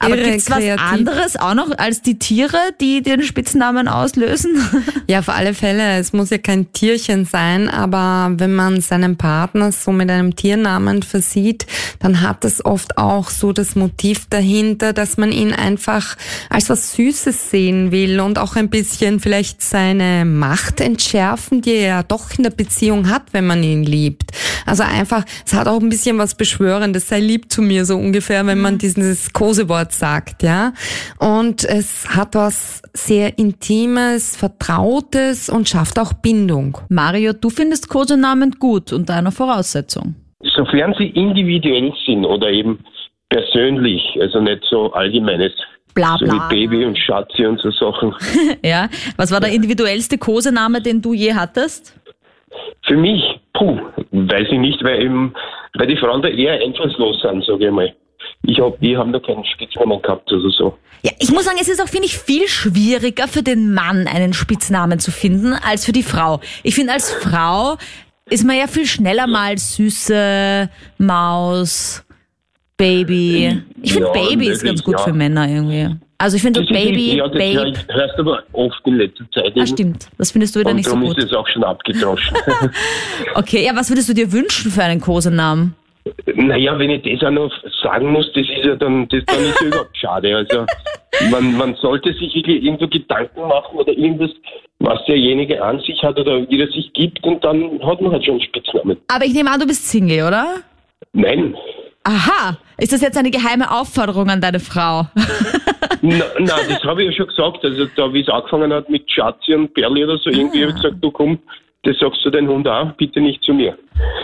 Aber 0.00 0.16
Irre 0.16 0.30
gibt's 0.30 0.48
was 0.48 0.62
anderes 0.78 1.36
auch 1.36 1.54
noch 1.54 1.76
als 1.76 2.02
die 2.02 2.20
Tiere, 2.20 2.56
die 2.80 3.02
den 3.02 3.22
Spitznamen 3.22 3.88
auslösen? 3.88 4.56
Ja, 5.10 5.20
auf 5.20 5.30
alle 5.30 5.54
Fälle. 5.54 5.96
Es 5.96 6.12
muss 6.12 6.28
ja 6.28 6.36
kein 6.36 6.70
Tierchen 6.74 7.24
sein, 7.24 7.70
aber 7.70 8.38
wenn 8.38 8.54
man 8.54 8.82
seinen 8.82 9.16
Partner 9.16 9.72
so 9.72 9.90
mit 9.90 10.10
einem 10.10 10.36
Tiernamen 10.36 11.02
versieht, 11.02 11.66
dann 11.98 12.20
hat 12.20 12.44
es 12.44 12.62
oft 12.62 12.98
auch 12.98 13.30
so 13.30 13.54
das 13.54 13.74
Motiv 13.74 14.26
dahinter, 14.28 14.92
dass 14.92 15.16
man 15.16 15.32
ihn 15.32 15.54
einfach 15.54 16.18
als 16.50 16.68
was 16.68 16.92
Süßes 16.92 17.50
sehen 17.50 17.90
will 17.90 18.20
und 18.20 18.38
auch 18.38 18.54
ein 18.56 18.68
bisschen 18.68 19.18
vielleicht 19.18 19.62
seine 19.62 20.26
Macht 20.26 20.82
entschärfen, 20.82 21.62
die 21.62 21.76
er 21.76 22.02
doch 22.02 22.36
in 22.36 22.42
der 22.42 22.50
Beziehung 22.50 23.08
hat, 23.08 23.32
wenn 23.32 23.46
man 23.46 23.62
ihn 23.62 23.84
liebt. 23.84 24.32
Also 24.66 24.82
einfach, 24.82 25.24
es 25.46 25.54
hat 25.54 25.68
auch 25.68 25.80
ein 25.80 25.88
bisschen 25.88 26.18
was 26.18 26.34
Beschwörendes, 26.34 27.08
sei 27.08 27.20
lieb 27.20 27.50
zu 27.50 27.62
mir, 27.62 27.86
so 27.86 27.96
ungefähr, 27.96 28.44
wenn 28.44 28.60
man 28.60 28.76
dieses 28.76 29.32
Kosewort 29.32 29.87
sagt, 29.92 30.42
ja. 30.42 30.72
Und 31.18 31.64
es 31.64 32.08
hat 32.16 32.34
was 32.34 32.82
sehr 32.92 33.38
Intimes, 33.38 34.36
Vertrautes 34.36 35.48
und 35.48 35.68
schafft 35.68 35.98
auch 35.98 36.12
Bindung. 36.12 36.78
Mario, 36.88 37.32
du 37.32 37.50
findest 37.50 37.88
Kosenamen 37.88 38.52
gut 38.58 38.92
unter 38.92 39.14
einer 39.14 39.32
Voraussetzung. 39.32 40.14
Sofern 40.56 40.94
sie 40.98 41.08
individuell 41.08 41.92
sind 42.06 42.24
oder 42.24 42.50
eben 42.50 42.78
persönlich, 43.28 44.02
also 44.20 44.40
nicht 44.40 44.64
so 44.70 44.92
allgemeines, 44.92 45.52
Bla 45.94 46.16
so 46.18 46.26
bla. 46.26 46.48
wie 46.50 46.66
Baby 46.66 46.84
und 46.84 46.98
Schatzi 46.98 47.44
und 47.44 47.60
so 47.60 47.70
Sachen. 47.70 48.14
Ja, 48.64 48.88
was 49.16 49.32
war 49.32 49.40
der 49.40 49.50
individuellste 49.50 50.18
Kosename, 50.18 50.80
den 50.80 51.02
du 51.02 51.12
je 51.12 51.34
hattest? 51.34 51.98
Für 52.86 52.96
mich, 52.96 53.22
puh, 53.52 53.78
weiß 54.12 54.48
ich 54.50 54.58
nicht, 54.58 54.82
weil 54.82 55.02
eben, 55.02 55.34
weil 55.74 55.86
die 55.88 55.96
Frauen 55.96 56.22
da 56.22 56.28
eher 56.28 56.60
einfallslos 56.64 57.20
sind, 57.20 57.44
sage 57.44 57.66
ich 57.66 57.72
mal. 57.72 57.94
Ich 58.42 58.58
hab, 58.60 58.78
die 58.80 58.96
haben 58.96 59.12
da 59.12 59.18
keinen 59.18 59.44
Spitznamen 59.44 60.00
gehabt 60.00 60.30
oder 60.32 60.50
so. 60.50 60.78
Ja, 61.02 61.12
ich 61.18 61.30
muss 61.30 61.44
sagen, 61.44 61.58
es 61.60 61.68
ist 61.68 61.80
auch, 61.82 61.88
finde 61.88 62.06
ich, 62.06 62.16
viel 62.18 62.48
schwieriger 62.48 63.28
für 63.28 63.42
den 63.42 63.72
Mann 63.74 64.06
einen 64.08 64.32
Spitznamen 64.32 64.98
zu 64.98 65.10
finden 65.10 65.52
als 65.52 65.84
für 65.84 65.92
die 65.92 66.02
Frau. 66.02 66.40
Ich 66.62 66.74
finde, 66.74 66.92
als 66.92 67.12
Frau 67.12 67.76
ist 68.30 68.44
man 68.44 68.56
ja 68.56 68.66
viel 68.66 68.86
schneller 68.86 69.26
mal 69.26 69.56
süße 69.58 70.68
Maus, 70.98 72.04
Baby. 72.76 73.62
Ich 73.82 73.92
finde 73.92 74.08
Ja, 74.08 74.12
Baby 74.12 74.48
ist 74.48 74.62
ganz 74.64 74.82
gut 74.82 74.98
ja. 74.98 75.04
für 75.04 75.12
Männer 75.12 75.48
irgendwie. 75.48 75.96
Also 76.16 76.36
ich 76.36 76.42
finde 76.42 76.60
so 76.60 76.66
Baby, 76.66 77.16
ja, 77.16 77.28
das 77.28 77.38
Babe. 77.38 77.54
hör- 77.88 77.94
hörst 77.96 78.14
du 78.18 78.22
aber 78.22 78.42
oft 78.52 78.80
in 78.86 78.94
letzter 78.96 79.24
Zeit. 79.32 79.44
Ah, 79.54 79.56
eben. 79.58 79.66
stimmt. 79.66 80.08
Das 80.18 80.30
findest 80.32 80.54
du 80.56 80.60
wieder 80.60 80.70
Und 80.70 80.76
nicht 80.76 80.86
so 80.86 80.92
darum 80.94 81.08
gut. 81.08 81.18
ist 81.18 81.26
es 81.26 81.32
auch 81.32 81.46
schon 81.48 81.62
abgedroschen. 81.64 82.36
Okay, 83.34 83.64
ja, 83.64 83.74
was 83.76 83.88
würdest 83.88 84.08
du 84.08 84.14
dir 84.14 84.30
wünschen 84.32 84.70
für 84.70 84.82
einen 84.82 85.00
Kosenamen? 85.00 85.74
Naja, 86.34 86.78
wenn 86.78 86.90
ich 86.90 87.02
das 87.02 87.28
auch 87.28 87.32
noch 87.32 87.52
sagen 87.82 88.12
muss, 88.12 88.30
das 88.32 88.42
ist 88.42 88.64
ja 88.64 88.76
dann, 88.76 89.08
das 89.08 89.24
dann 89.26 89.44
ist 89.44 89.60
ja 89.60 89.66
überhaupt 89.66 89.96
schade. 89.96 90.36
Also 90.36 90.66
man, 91.30 91.56
man 91.56 91.74
sollte 91.76 92.12
sich 92.12 92.34
irgendwo 92.34 92.86
Gedanken 92.86 93.40
machen 93.40 93.76
oder 93.78 93.92
irgendwas, 93.92 94.30
was 94.78 95.04
derjenige 95.06 95.62
an 95.62 95.80
sich 95.80 96.02
hat 96.02 96.18
oder 96.18 96.48
wie 96.48 96.60
er 96.60 96.68
sich 96.68 96.92
gibt 96.92 97.22
und 97.24 97.42
dann 97.44 97.80
hat 97.84 98.00
man 98.00 98.12
halt 98.12 98.24
schon 98.24 98.34
einen 98.34 98.42
Spitznamen. 98.42 98.96
Aber 99.08 99.24
ich 99.24 99.34
nehme 99.34 99.50
an, 99.50 99.60
du 99.60 99.66
bist 99.66 99.88
Single, 99.88 100.26
oder? 100.26 100.56
Nein. 101.12 101.54
Aha. 102.04 102.56
Ist 102.78 102.92
das 102.92 103.02
jetzt 103.02 103.18
eine 103.18 103.30
geheime 103.30 103.70
Aufforderung 103.70 104.30
an 104.30 104.40
deine 104.40 104.60
Frau? 104.60 105.06
Na, 106.00 106.24
das 106.38 106.82
habe 106.84 107.02
ich 107.02 107.10
ja 107.10 107.12
schon 107.12 107.26
gesagt. 107.26 107.64
Also 107.64 107.86
da, 107.96 108.12
wie 108.12 108.20
es 108.20 108.28
angefangen 108.28 108.72
hat 108.72 108.88
mit 108.88 109.10
Schatzi 109.10 109.54
und 109.54 109.74
Berli 109.74 110.04
oder 110.04 110.16
so, 110.18 110.30
irgendwie 110.30 110.62
habe 110.62 110.70
ich 110.70 110.76
gesagt, 110.76 110.96
du 111.00 111.10
komm, 111.10 111.38
das 111.82 111.98
sagst 111.98 112.24
du 112.24 112.30
den 112.30 112.48
Hund 112.48 112.68
auch, 112.68 112.92
bitte 112.92 113.20
nicht 113.20 113.42
zu 113.42 113.52
mir. 113.52 113.76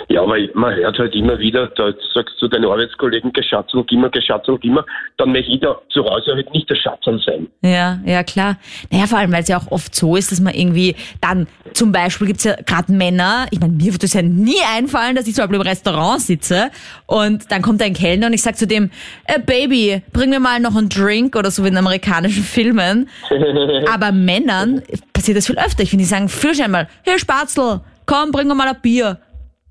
Ja, 0.08 0.22
aber 0.22 0.36
man 0.54 0.74
hört 0.74 0.98
halt 0.98 1.14
immer 1.14 1.38
wieder, 1.38 1.68
da 1.68 1.92
sagst 2.14 2.40
du 2.40 2.48
deinen 2.48 2.66
Arbeitskollegen, 2.66 3.32
geschatzel, 3.32 3.84
gimmer, 3.84 4.10
geschatzel, 4.10 4.58
gimmer, 4.58 4.84
dann 5.16 5.32
möchte 5.32 5.52
ich 5.52 5.60
da 5.60 5.80
zu 5.90 6.04
Hause 6.04 6.34
halt 6.34 6.52
nicht 6.52 6.68
der 6.68 6.76
Schatzel 6.76 7.20
sein. 7.24 7.48
Ja, 7.62 7.98
ja, 8.04 8.22
klar. 8.22 8.56
Naja, 8.90 9.06
vor 9.06 9.18
allem, 9.18 9.32
weil 9.32 9.42
es 9.42 9.48
ja 9.48 9.58
auch 9.58 9.70
oft 9.70 9.94
so 9.94 10.16
ist, 10.16 10.30
dass 10.30 10.40
man 10.40 10.54
irgendwie 10.54 10.94
dann, 11.20 11.46
zum 11.72 11.92
Beispiel 11.92 12.26
gibt's 12.26 12.44
ja 12.44 12.54
gerade 12.66 12.92
Männer, 12.92 13.46
ich 13.50 13.60
meine, 13.60 13.72
mir 13.72 13.92
wird 13.92 14.02
das 14.02 14.12
ja 14.12 14.22
nie 14.22 14.60
einfallen, 14.76 15.16
dass 15.16 15.26
ich 15.26 15.34
zum 15.34 15.42
Beispiel 15.42 15.60
im 15.60 15.66
Restaurant 15.66 16.20
sitze 16.20 16.70
und 17.06 17.50
dann 17.50 17.62
kommt 17.62 17.82
ein 17.82 17.94
Kellner 17.94 18.26
und 18.26 18.34
ich 18.34 18.42
sag 18.42 18.56
zu 18.56 18.66
dem, 18.66 18.90
äh, 19.26 19.40
Baby, 19.40 20.02
bring 20.12 20.30
mir 20.30 20.40
mal 20.40 20.60
noch 20.60 20.76
einen 20.76 20.88
Drink 20.88 21.36
oder 21.36 21.50
so 21.50 21.64
wie 21.64 21.68
in 21.68 21.76
amerikanischen 21.76 22.42
Filmen. 22.42 23.08
Aber 23.92 24.12
Männern 24.12 24.82
passiert 25.12 25.36
das 25.36 25.46
viel 25.46 25.58
öfter. 25.58 25.82
Ich 25.82 25.90
finde, 25.90 26.04
die 26.04 26.08
sagen 26.08 26.28
viel 26.28 26.54
schneller 26.54 26.68
mal, 26.68 26.88
hier 27.04 27.18
Spatzel, 27.18 27.80
komm, 28.06 28.30
bring 28.30 28.48
mir 28.48 28.54
mal 28.54 28.68
ein 28.68 28.80
Bier. 28.80 29.18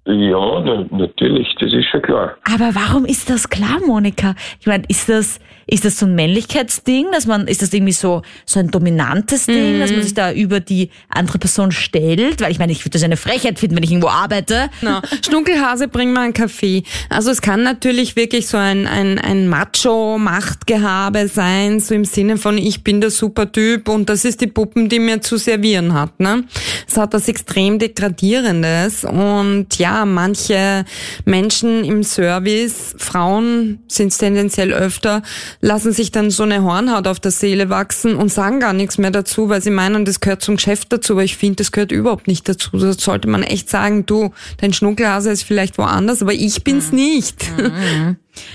Ja, 0.05 0.59
na, 0.59 0.85
natürlich, 0.91 1.47
das 1.61 1.71
ist 1.71 1.85
schon 1.89 2.01
klar. 2.01 2.35
Aber 2.53 2.75
warum 2.75 3.05
ist 3.05 3.29
das 3.29 3.47
klar, 3.47 3.79
Monika? 3.87 4.35
Ich 4.59 4.67
meine, 4.67 4.83
ist 4.89 5.07
das, 5.07 5.39
ist 5.65 5.85
das 5.85 5.97
so 5.97 6.05
ein 6.05 6.13
Männlichkeitsding, 6.13 7.07
dass 7.13 7.25
man, 7.25 7.47
ist 7.47 7.61
das 7.61 7.73
irgendwie 7.73 7.93
so, 7.93 8.21
so 8.45 8.59
ein 8.59 8.69
dominantes 8.69 9.45
Ding, 9.45 9.79
dass 9.79 9.91
man 9.91 10.03
sich 10.03 10.13
da 10.13 10.33
über 10.33 10.59
die 10.59 10.89
andere 11.07 11.37
Person 11.37 11.71
stellt? 11.71 12.41
Weil 12.41 12.51
ich 12.51 12.59
meine, 12.59 12.73
ich 12.73 12.81
würde 12.81 12.91
das 12.91 13.03
eine 13.03 13.15
Frechheit 13.15 13.59
finden, 13.59 13.77
wenn 13.77 13.83
ich 13.83 13.91
irgendwo 13.91 14.09
arbeite. 14.09 14.69
Genau. 14.81 14.99
Schnunkelhase, 15.25 15.87
bring 15.87 16.11
mal 16.11 16.23
einen 16.23 16.33
Kaffee. 16.33 16.83
Also 17.07 17.31
es 17.31 17.41
kann 17.41 17.63
natürlich 17.63 18.17
wirklich 18.17 18.47
so 18.47 18.57
ein, 18.57 18.87
ein, 18.87 19.19
ein 19.19 19.47
Macho-Machtgehabe 19.47 21.29
sein, 21.29 21.79
so 21.79 21.95
im 21.95 22.03
Sinne 22.03 22.35
von 22.35 22.57
ich 22.57 22.83
bin 22.83 22.99
der 22.99 23.09
Supertyp 23.09 23.87
und 23.87 24.09
das 24.09 24.25
ist 24.25 24.41
die 24.41 24.47
Puppen, 24.47 24.89
die 24.89 24.99
mir 24.99 25.21
zu 25.21 25.37
servieren 25.37 25.93
hat. 25.93 26.19
Ne? 26.19 26.43
Es 26.89 26.97
hat 26.97 27.13
was 27.13 27.29
extrem 27.29 27.79
Degradierendes 27.79 29.05
und 29.05 29.67
ja, 29.77 29.92
manche 30.05 30.85
Menschen 31.25 31.83
im 31.83 32.03
Service, 32.03 32.95
Frauen 32.97 33.79
sind 33.87 34.09
es 34.09 34.17
tendenziell 34.17 34.73
öfter, 34.73 35.21
lassen 35.61 35.91
sich 35.93 36.11
dann 36.11 36.31
so 36.31 36.43
eine 36.43 36.63
Hornhaut 36.63 37.07
auf 37.07 37.19
der 37.19 37.31
Seele 37.31 37.69
wachsen 37.69 38.15
und 38.15 38.29
sagen 38.29 38.59
gar 38.59 38.73
nichts 38.73 38.97
mehr 38.97 39.11
dazu, 39.11 39.49
weil 39.49 39.61
sie 39.61 39.69
meinen, 39.69 40.05
das 40.05 40.19
gehört 40.19 40.41
zum 40.41 40.55
Geschäft 40.55 40.91
dazu, 40.91 41.13
aber 41.13 41.23
ich 41.23 41.37
finde, 41.37 41.57
das 41.57 41.71
gehört 41.71 41.91
überhaupt 41.91 42.27
nicht 42.27 42.47
dazu. 42.49 42.77
Da 42.77 42.93
sollte 42.93 43.27
man 43.27 43.43
echt 43.43 43.69
sagen, 43.69 44.05
du, 44.05 44.31
dein 44.57 44.73
Schnuckelhase 44.73 45.31
ist 45.31 45.43
vielleicht 45.43 45.77
woanders, 45.77 46.21
aber 46.21 46.33
ich 46.33 46.63
bin's 46.63 46.91
nicht. 46.91 47.45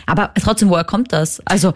Aber 0.06 0.32
trotzdem, 0.42 0.70
woher 0.70 0.84
kommt 0.84 1.12
das? 1.12 1.40
Also, 1.44 1.72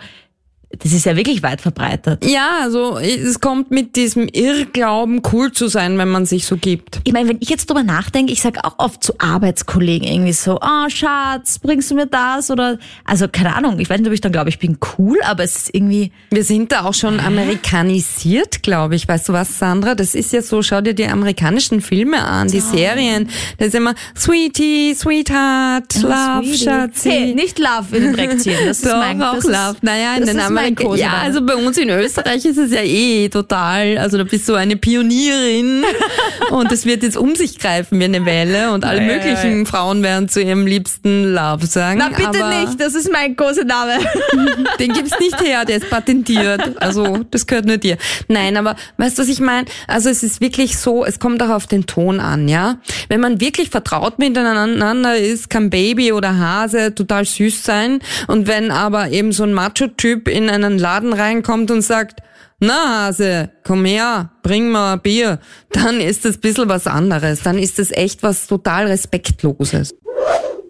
das 0.78 0.92
ist 0.92 1.04
ja 1.06 1.16
wirklich 1.16 1.42
weit 1.42 1.60
verbreitet. 1.60 2.24
Ja, 2.24 2.58
also 2.62 2.98
es 2.98 3.40
kommt 3.40 3.70
mit 3.70 3.96
diesem 3.96 4.28
Irrglauben, 4.28 5.22
cool 5.32 5.52
zu 5.52 5.68
sein, 5.68 5.98
wenn 5.98 6.08
man 6.08 6.26
sich 6.26 6.46
so 6.46 6.56
gibt. 6.56 7.00
Ich 7.04 7.12
meine, 7.12 7.28
wenn 7.28 7.38
ich 7.40 7.48
jetzt 7.50 7.68
drüber 7.68 7.82
nachdenke, 7.82 8.32
ich 8.32 8.40
sage 8.42 8.64
auch 8.64 8.74
oft 8.78 9.04
zu 9.04 9.12
Arbeitskollegen 9.18 10.06
irgendwie 10.08 10.32
so, 10.32 10.58
oh 10.60 10.88
Schatz, 10.88 11.58
bringst 11.58 11.90
du 11.90 11.94
mir 11.94 12.06
das? 12.06 12.50
Oder, 12.50 12.78
also 13.04 13.28
keine 13.28 13.54
Ahnung, 13.54 13.78
ich 13.80 13.88
weiß 13.90 13.98
nicht, 14.00 14.06
ob 14.08 14.14
ich 14.14 14.20
dann 14.20 14.32
glaube, 14.32 14.48
ich 14.48 14.58
bin 14.58 14.78
cool, 14.98 15.18
aber 15.24 15.44
es 15.44 15.56
ist 15.56 15.74
irgendwie... 15.74 16.10
Wir 16.30 16.44
sind 16.44 16.72
da 16.72 16.84
auch 16.84 16.94
schon 16.94 17.20
amerikanisiert, 17.20 18.62
glaube 18.62 18.94
ich. 18.96 19.06
Weißt 19.08 19.28
du 19.28 19.32
was, 19.32 19.58
Sandra? 19.58 19.94
Das 19.94 20.14
ist 20.14 20.32
ja 20.32 20.42
so, 20.42 20.62
schau 20.62 20.80
dir 20.80 20.94
die 20.94 21.06
amerikanischen 21.06 21.80
Filme 21.80 22.22
an, 22.24 22.48
die 22.48 22.60
Serien. 22.60 23.28
Da 23.58 23.66
ist 23.66 23.74
immer 23.74 23.94
Sweetie, 24.16 24.94
Sweetheart, 24.94 25.94
Love, 26.02 26.44
Sweetie. 26.44 26.64
Schatzi. 26.64 27.10
Hey, 27.10 27.34
nicht 27.34 27.58
Love 27.58 27.96
in 27.96 28.02
den 28.04 28.12
Dreck 28.14 28.40
ziehen. 28.40 28.56
Das 28.66 28.78
ist 28.78 28.86
Doch, 28.90 28.96
mein 28.98 29.22
auch 29.22 29.34
das 29.36 29.44
ist- 29.44 29.50
Love. 29.50 29.76
Naja, 29.82 30.14
in 30.16 30.26
den 30.26 30.36
ist 30.38 30.44
Kosename. 30.70 31.00
Ja, 31.00 31.22
also 31.22 31.44
bei 31.44 31.56
uns 31.56 31.76
in 31.78 31.90
Österreich 31.90 32.44
ist 32.44 32.58
es 32.58 32.72
ja 32.72 32.82
eh 32.82 33.28
total, 33.28 33.98
also 33.98 34.18
da 34.18 34.24
bist 34.24 34.48
du 34.48 34.54
eine 34.54 34.76
Pionierin 34.76 35.84
und 36.50 36.70
es 36.72 36.86
wird 36.86 37.02
jetzt 37.02 37.16
um 37.16 37.34
sich 37.34 37.58
greifen 37.58 37.98
wie 38.00 38.04
eine 38.04 38.24
Welle 38.24 38.72
und 38.72 38.84
alle 38.84 39.00
Ja, 39.00 39.06
ja, 39.06 39.14
möglichen 39.14 39.66
Frauen 39.66 40.02
werden 40.02 40.28
zu 40.28 40.40
ihrem 40.42 40.66
liebsten 40.66 41.34
Love 41.34 41.66
sagen. 41.66 41.98
Na 41.98 42.08
bitte 42.08 42.48
nicht, 42.48 42.80
das 42.80 42.94
ist 42.94 43.10
mein 43.12 43.36
Kosename. 43.36 43.98
Den 44.78 44.92
gibt's 44.92 45.18
nicht 45.18 45.40
her, 45.40 45.64
der 45.64 45.76
ist 45.76 45.90
patentiert. 45.90 46.80
Also 46.80 47.20
das 47.30 47.46
gehört 47.46 47.66
nur 47.66 47.76
dir. 47.76 47.96
Nein, 48.28 48.56
aber 48.56 48.76
weißt 48.96 49.18
du, 49.18 49.22
was 49.22 49.28
ich 49.28 49.40
meine? 49.40 49.66
Also 49.86 50.08
es 50.08 50.22
ist 50.22 50.40
wirklich 50.40 50.78
so, 50.78 51.04
es 51.04 51.18
kommt 51.18 51.42
auch 51.42 51.50
auf 51.50 51.66
den 51.66 51.86
Ton 51.86 52.20
an, 52.20 52.48
ja. 52.48 52.76
Wenn 53.08 53.20
man 53.20 53.40
wirklich 53.40 53.70
vertraut 53.70 54.18
miteinander 54.18 55.16
ist, 55.16 55.50
kann 55.50 55.70
Baby 55.70 56.12
oder 56.12 56.38
Hase 56.38 56.94
total 56.94 57.24
süß 57.24 57.64
sein. 57.64 58.00
Und 58.26 58.46
wenn 58.46 58.70
aber 58.70 59.10
eben 59.10 59.32
so 59.32 59.44
ein 59.44 59.52
Macho-Typ 59.52 60.28
in 60.28 60.48
einen 60.52 60.78
Laden 60.78 61.12
reinkommt 61.12 61.70
und 61.70 61.82
sagt, 61.82 62.20
na 62.60 63.06
Hase, 63.06 63.50
komm 63.64 63.84
her, 63.84 64.30
bring 64.42 64.70
mal 64.70 64.96
Bier, 64.96 65.38
dann 65.72 66.00
ist 66.00 66.24
das 66.24 66.36
ein 66.36 66.40
bisschen 66.40 66.68
was 66.68 66.86
anderes. 66.86 67.42
Dann 67.42 67.58
ist 67.58 67.78
das 67.78 67.90
echt 67.90 68.22
was 68.22 68.46
total 68.46 68.86
Respektloses. 68.86 69.98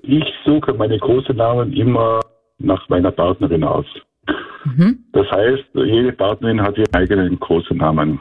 Ich 0.03 0.25
suche 0.45 0.73
meine 0.73 0.99
Kosenamen 0.99 1.73
immer 1.75 2.21
nach 2.59 2.89
meiner 2.89 3.11
Partnerin 3.11 3.65
aus. 3.65 3.87
Das 5.13 5.27
heißt, 5.31 5.65
jede 5.75 6.13
Partnerin 6.13 6.63
hat 6.63 6.79
ihren 6.79 6.95
eigenen 6.95 7.39
Kosenamen. 7.41 8.21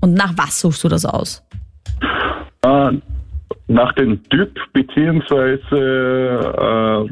Und 0.00 0.14
nach 0.14 0.32
was 0.36 0.60
suchst 0.60 0.84
du 0.84 0.88
das 0.88 1.04
aus? 1.04 1.42
Äh, 2.62 2.92
nach 3.68 3.92
dem 3.94 4.22
Typ 4.30 4.58
beziehungsweise 4.72 5.76
äh, 5.76 7.08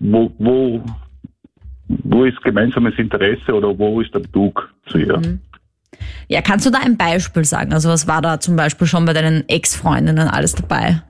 wo, 0.00 0.32
wo, 0.38 0.80
wo 2.04 2.24
ist 2.24 2.40
gemeinsames 2.42 2.94
Interesse 2.98 3.52
oder 3.52 3.76
wo 3.78 4.00
ist 4.00 4.14
der 4.14 4.20
Bezug 4.20 4.72
zu 4.86 4.98
ihr? 4.98 5.20
Ja, 6.28 6.40
kannst 6.40 6.66
du 6.66 6.70
da 6.70 6.78
ein 6.78 6.96
Beispiel 6.96 7.44
sagen? 7.44 7.72
Also 7.72 7.88
was 7.88 8.06
war 8.08 8.22
da 8.22 8.40
zum 8.40 8.56
Beispiel 8.56 8.86
schon 8.86 9.04
bei 9.04 9.12
deinen 9.12 9.48
Ex-Freundinnen 9.48 10.28
alles 10.28 10.54
dabei? 10.54 11.02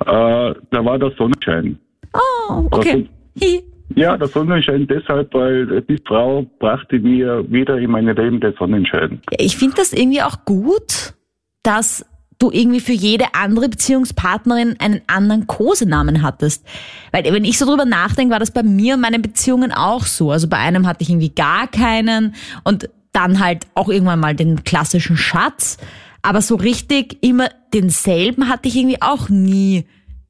Äh, 0.00 0.54
da 0.70 0.84
war 0.84 0.98
der 0.98 1.12
Sonnenschein. 1.16 1.78
Oh, 2.12 2.66
okay. 2.70 3.08
Hi. 3.40 3.62
Ja, 3.96 4.16
der 4.16 4.28
Sonnenschein 4.28 4.86
deshalb, 4.86 5.32
weil 5.34 5.82
die 5.82 5.98
Frau 6.06 6.46
brachte 6.58 6.98
mir 6.98 7.44
wieder 7.50 7.78
in 7.78 7.90
mein 7.90 8.06
Leben 8.06 8.40
den 8.40 8.54
Sonnenschein. 8.58 9.20
Ja, 9.30 9.38
Ich 9.38 9.56
finde 9.56 9.76
das 9.76 9.92
irgendwie 9.92 10.22
auch 10.22 10.44
gut, 10.44 11.14
dass 11.62 12.04
du 12.44 12.50
irgendwie 12.52 12.80
für 12.80 12.92
jede 12.92 13.34
andere 13.34 13.68
Beziehungspartnerin 13.68 14.76
einen 14.78 15.00
anderen 15.06 15.46
Kosenamen 15.46 16.22
hattest. 16.22 16.64
Weil 17.10 17.24
wenn 17.24 17.44
ich 17.44 17.58
so 17.58 17.66
drüber 17.66 17.84
nachdenke, 17.84 18.32
war 18.32 18.38
das 18.38 18.50
bei 18.50 18.62
mir 18.62 18.94
und 18.94 19.00
meinen 19.00 19.22
Beziehungen 19.22 19.72
auch 19.72 20.04
so. 20.04 20.30
Also 20.30 20.48
bei 20.48 20.58
einem 20.58 20.86
hatte 20.86 21.02
ich 21.02 21.10
irgendwie 21.10 21.30
gar 21.30 21.66
keinen 21.68 22.34
und 22.62 22.90
dann 23.12 23.40
halt 23.40 23.66
auch 23.74 23.88
irgendwann 23.88 24.20
mal 24.20 24.34
den 24.34 24.64
klassischen 24.64 25.16
Schatz. 25.16 25.78
Aber 26.22 26.42
so 26.42 26.56
richtig 26.56 27.22
immer 27.22 27.48
denselben 27.72 28.48
hatte 28.48 28.68
ich 28.68 28.76
irgendwie 28.76 29.00
auch 29.00 29.28
nie 29.28 29.84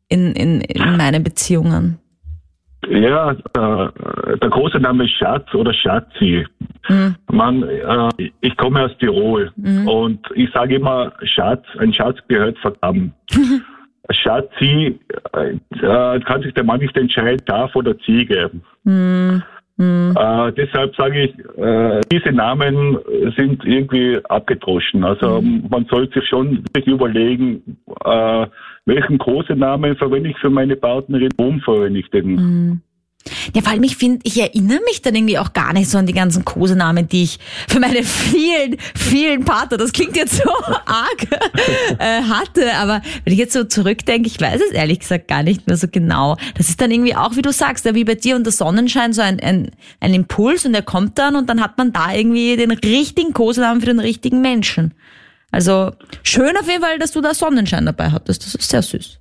in, 0.08 0.32
in, 0.34 0.60
in 0.60 0.96
meinen 0.96 1.24
Beziehungen. 1.24 1.98
Ja, 2.88 3.32
äh, 3.32 4.36
der 4.38 4.50
große 4.50 4.78
Name 4.78 5.04
ist 5.04 5.12
Schatz 5.12 5.52
oder 5.54 5.72
Schatzi. 5.72 6.46
Man, 7.30 7.62
äh, 7.62 8.30
ich 8.40 8.56
komme 8.56 8.84
aus 8.84 8.96
Tirol 8.98 9.50
und 9.86 10.20
ich 10.34 10.50
sage 10.52 10.76
immer 10.76 11.12
Schatz, 11.22 11.64
ein 11.78 11.92
Schatz 11.92 12.18
gehört 12.28 12.58
vergraben. 12.58 13.12
Schatzi, 14.10 14.98
äh, 15.32 15.56
äh, 15.80 16.20
kann 16.20 16.42
sich 16.42 16.52
der 16.54 16.64
Mann 16.64 16.80
nicht 16.80 16.96
entscheiden, 16.96 17.40
Schaf 17.48 17.74
oder 17.74 17.98
Ziege. 18.00 18.50
Äh, 19.76 20.52
deshalb 20.52 20.94
sage 20.94 21.24
ich, 21.24 21.58
äh, 21.58 22.00
diese 22.12 22.30
Namen 22.30 22.98
sind 23.36 23.64
irgendwie 23.64 24.20
abgedroschen. 24.28 25.04
Also 25.04 25.42
man 25.42 25.86
sollte 25.86 26.20
sich 26.20 26.28
schon 26.28 26.62
überlegen, 26.86 27.78
welchen 28.86 29.18
großen 29.18 29.58
Namen 29.58 29.96
verwende 29.96 30.30
ich 30.30 30.38
für 30.38 30.50
meine 30.50 30.76
Partnerin, 30.76 31.30
warum 31.36 31.60
verwende 31.60 32.00
ich 32.00 32.10
den. 32.10 32.82
Ja, 33.54 33.62
vor 33.62 33.72
allem, 33.72 33.82
ich 33.84 33.96
finde, 33.96 34.20
ich 34.24 34.38
erinnere 34.38 34.80
mich 34.84 35.00
dann 35.00 35.14
irgendwie 35.14 35.38
auch 35.38 35.54
gar 35.54 35.72
nicht 35.72 35.88
so 35.88 35.96
an 35.96 36.04
die 36.04 36.12
ganzen 36.12 36.44
Kosenamen, 36.44 37.08
die 37.08 37.22
ich 37.22 37.38
für 37.68 37.80
meine 37.80 38.02
vielen, 38.02 38.76
vielen 38.94 39.46
Partner, 39.46 39.78
das 39.78 39.92
klingt 39.92 40.14
jetzt 40.14 40.42
so 40.42 40.50
arg, 40.66 41.26
äh, 41.98 42.22
hatte. 42.22 42.74
Aber 42.74 43.00
wenn 43.24 43.32
ich 43.32 43.38
jetzt 43.38 43.54
so 43.54 43.64
zurückdenke, 43.64 44.26
ich 44.26 44.38
weiß 44.38 44.60
es 44.60 44.72
ehrlich 44.72 45.00
gesagt 45.00 45.28
gar 45.28 45.42
nicht 45.42 45.66
mehr 45.66 45.78
so 45.78 45.86
genau. 45.90 46.36
Das 46.56 46.68
ist 46.68 46.82
dann 46.82 46.90
irgendwie 46.90 47.16
auch, 47.16 47.36
wie 47.36 47.42
du 47.42 47.50
sagst, 47.50 47.86
ja, 47.86 47.94
wie 47.94 48.04
bei 48.04 48.14
dir 48.14 48.36
und 48.36 48.44
der 48.44 48.52
Sonnenschein, 48.52 49.14
so 49.14 49.22
ein, 49.22 49.40
ein, 49.40 49.70
ein 50.00 50.12
Impuls 50.12 50.66
und 50.66 50.74
der 50.74 50.82
kommt 50.82 51.18
dann 51.18 51.34
und 51.34 51.48
dann 51.48 51.62
hat 51.62 51.78
man 51.78 51.94
da 51.94 52.12
irgendwie 52.12 52.56
den 52.56 52.72
richtigen 52.72 53.32
Kosenamen 53.32 53.80
für 53.80 53.86
den 53.86 54.00
richtigen 54.00 54.42
Menschen. 54.42 54.92
Also 55.54 55.92
schön 56.24 56.56
auf 56.56 56.68
jeden 56.68 56.82
Fall, 56.82 56.98
dass 56.98 57.12
du 57.12 57.20
da 57.20 57.32
Sonnenschein 57.32 57.86
dabei 57.86 58.10
hattest. 58.10 58.44
Das 58.44 58.56
ist 58.56 58.68
sehr 58.68 58.82
süß. 58.82 59.20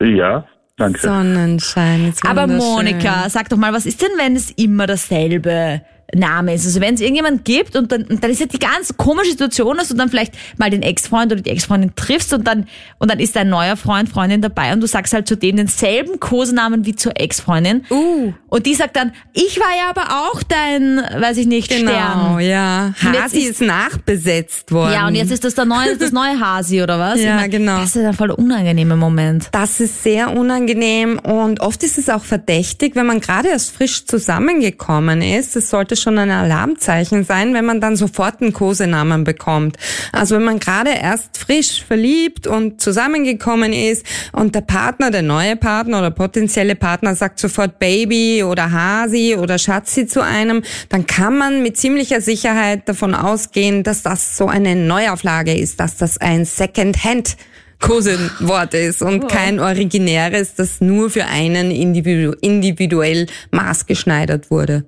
Ja, 0.00 0.46
danke. 0.78 1.00
Sonnenschein. 1.00 2.08
ist 2.08 2.24
Aber. 2.24 2.46
Monika, 2.46 3.28
sag 3.28 3.50
doch 3.50 3.58
mal, 3.58 3.74
was 3.74 3.84
ist 3.84 4.00
denn, 4.00 4.08
wenn 4.16 4.36
es 4.36 4.50
immer 4.52 4.86
dasselbe 4.86 5.82
Name 6.14 6.54
ist? 6.54 6.64
Also 6.66 6.80
wenn 6.80 6.94
es 6.94 7.00
irgendjemand 7.00 7.44
gibt 7.44 7.74
und 7.76 7.90
dann, 7.92 8.04
und 8.04 8.22
dann 8.22 8.30
ist 8.30 8.40
ja 8.40 8.46
die 8.46 8.58
ganz 8.58 8.96
komische 8.96 9.30
Situation, 9.32 9.76
dass 9.76 9.88
du 9.88 9.94
dann 9.94 10.08
vielleicht 10.08 10.34
mal 10.56 10.70
den 10.70 10.82
Ex-Freund 10.82 11.32
oder 11.32 11.40
die 11.42 11.50
Ex-Freundin 11.50 11.92
triffst 11.96 12.32
und 12.32 12.46
dann, 12.46 12.66
und 12.98 13.10
dann 13.10 13.18
ist 13.18 13.34
dein 13.36 13.48
neuer 13.48 13.76
Freund, 13.76 14.08
Freundin 14.08 14.40
dabei 14.40 14.72
und 14.72 14.80
du 14.80 14.86
sagst 14.86 15.12
halt 15.12 15.26
zu 15.26 15.36
dem 15.36 15.56
denselben 15.56 16.20
Kosenamen 16.20 16.86
wie 16.86 16.94
zur 16.94 17.18
Ex-Freundin. 17.20 17.84
Uh. 17.90 18.32
Und 18.48 18.66
die 18.66 18.74
sagt 18.74 18.96
dann, 18.96 19.12
ich 19.32 19.58
war 19.58 19.76
ja 19.76 19.90
aber 19.90 20.30
auch 20.30 20.42
dein, 20.42 20.98
weiß 21.20 21.36
ich 21.38 21.46
nicht, 21.46 21.68
Genau, 21.70 21.90
Stern. 21.90 22.40
ja. 22.40 22.94
Hasi 23.02 23.38
ist- 23.40 23.50
ist, 23.50 23.62
nachbesetzt 23.62 24.70
worden. 24.72 24.92
Ja, 24.92 25.06
und 25.08 25.14
jetzt 25.14 25.32
ist 25.32 25.44
das 25.44 25.54
der 25.54 25.64
neue, 25.64 25.96
das 25.96 26.12
neue 26.12 26.38
Hasi, 26.40 26.82
oder 26.82 26.98
was? 26.98 27.20
Ja, 27.20 27.34
ich 27.36 27.40
mein, 27.42 27.50
genau. 27.50 27.78
Das 27.80 27.96
ist 27.96 28.04
ein 28.04 28.14
voll 28.14 28.30
unangenehmer 28.30 28.96
Moment. 28.96 29.48
Das 29.52 29.80
ist 29.80 30.02
sehr 30.02 30.36
unangenehm 30.36 31.18
und 31.18 31.60
oft 31.60 31.82
ist 31.82 31.98
es 31.98 32.08
auch 32.08 32.22
verdächtig, 32.24 32.94
wenn 32.94 33.06
man 33.06 33.20
gerade 33.20 33.48
erst 33.48 33.74
frisch 33.74 34.06
zusammengekommen 34.06 35.22
ist. 35.22 35.56
Es 35.56 35.70
sollte 35.70 35.95
schon 35.96 36.18
ein 36.18 36.30
Alarmzeichen 36.30 37.24
sein, 37.24 37.54
wenn 37.54 37.64
man 37.64 37.80
dann 37.80 37.96
sofort 37.96 38.40
einen 38.40 38.52
Kosenamen 38.52 39.24
bekommt. 39.24 39.76
Also 40.12 40.36
wenn 40.36 40.44
man 40.44 40.58
gerade 40.58 40.90
erst 40.90 41.38
frisch 41.38 41.82
verliebt 41.84 42.46
und 42.46 42.80
zusammengekommen 42.80 43.72
ist 43.72 44.06
und 44.32 44.54
der 44.54 44.60
Partner, 44.60 45.10
der 45.10 45.22
neue 45.22 45.56
Partner 45.56 45.98
oder 45.98 46.10
potenzielle 46.10 46.76
Partner 46.76 47.14
sagt 47.14 47.38
sofort 47.38 47.78
Baby 47.78 48.42
oder 48.44 48.70
Hasi 48.70 49.36
oder 49.38 49.58
Schatzi 49.58 50.06
zu 50.06 50.22
einem, 50.22 50.62
dann 50.88 51.06
kann 51.06 51.36
man 51.36 51.62
mit 51.62 51.76
ziemlicher 51.76 52.20
Sicherheit 52.20 52.88
davon 52.88 53.14
ausgehen, 53.14 53.82
dass 53.82 54.02
das 54.02 54.36
so 54.36 54.46
eine 54.48 54.76
Neuauflage 54.76 55.54
ist, 55.54 55.80
dass 55.80 55.96
das 55.96 56.18
ein 56.18 56.44
Second-Hand 56.44 57.36
Kosenwort 57.80 58.74
ist 58.74 59.02
und 59.02 59.28
kein 59.28 59.60
originäres, 59.60 60.54
das 60.54 60.80
nur 60.80 61.10
für 61.10 61.26
einen 61.26 61.70
individu 61.70 62.32
individuell 62.40 63.26
maßgeschneidert 63.50 64.50
wurde. 64.50 64.84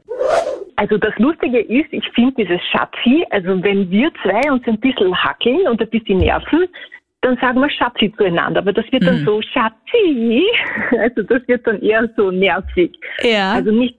Also 0.78 0.96
das 0.96 1.12
Lustige 1.18 1.58
ist, 1.58 1.88
ich 1.90 2.08
finde 2.14 2.34
dieses 2.38 2.60
Schatzi, 2.70 3.26
also 3.30 3.60
wenn 3.64 3.90
wir 3.90 4.12
zwei 4.22 4.52
uns 4.52 4.64
ein 4.68 4.78
bisschen 4.78 5.12
hackeln 5.12 5.66
und 5.66 5.80
ein 5.80 5.90
bisschen 5.90 6.18
nerven, 6.18 6.68
dann 7.20 7.36
sagen 7.38 7.58
wir 7.58 7.68
Schatzi 7.68 8.14
zueinander, 8.16 8.60
aber 8.60 8.72
das 8.72 8.84
wird 8.92 9.04
dann 9.04 9.24
so 9.24 9.42
Schatzi, 9.42 10.46
also 11.00 11.22
das 11.24 11.42
wird 11.48 11.66
dann 11.66 11.82
eher 11.82 12.08
so 12.16 12.30
nervig. 12.30 12.96
Ja. 13.22 13.54
Also 13.54 13.72
nicht, 13.72 13.98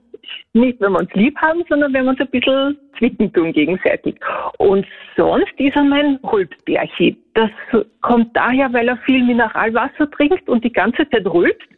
nicht 0.54 0.80
wenn 0.80 0.92
wir 0.92 1.00
uns 1.00 1.12
lieb 1.12 1.36
haben, 1.36 1.62
sondern 1.68 1.92
wenn 1.92 2.04
wir 2.04 2.12
uns 2.12 2.20
ein 2.20 2.30
bisschen 2.30 2.78
zwicken 3.00 3.32
tun 3.32 3.52
gegenseitig. 3.52 4.14
Und 4.58 4.86
sonst 5.16 5.52
ist 5.58 5.74
er 5.74 5.82
mein 5.82 6.20
Rülpsbärchi. 6.22 7.16
Das 7.34 7.50
kommt 8.02 8.36
daher, 8.36 8.72
weil 8.72 8.88
er 8.88 8.96
viel 8.98 9.24
Mineralwasser 9.24 10.10
trinkt 10.10 10.48
und 10.48 10.62
die 10.64 10.72
ganze 10.72 11.08
Zeit 11.10 11.26
rülpst. 11.26 11.68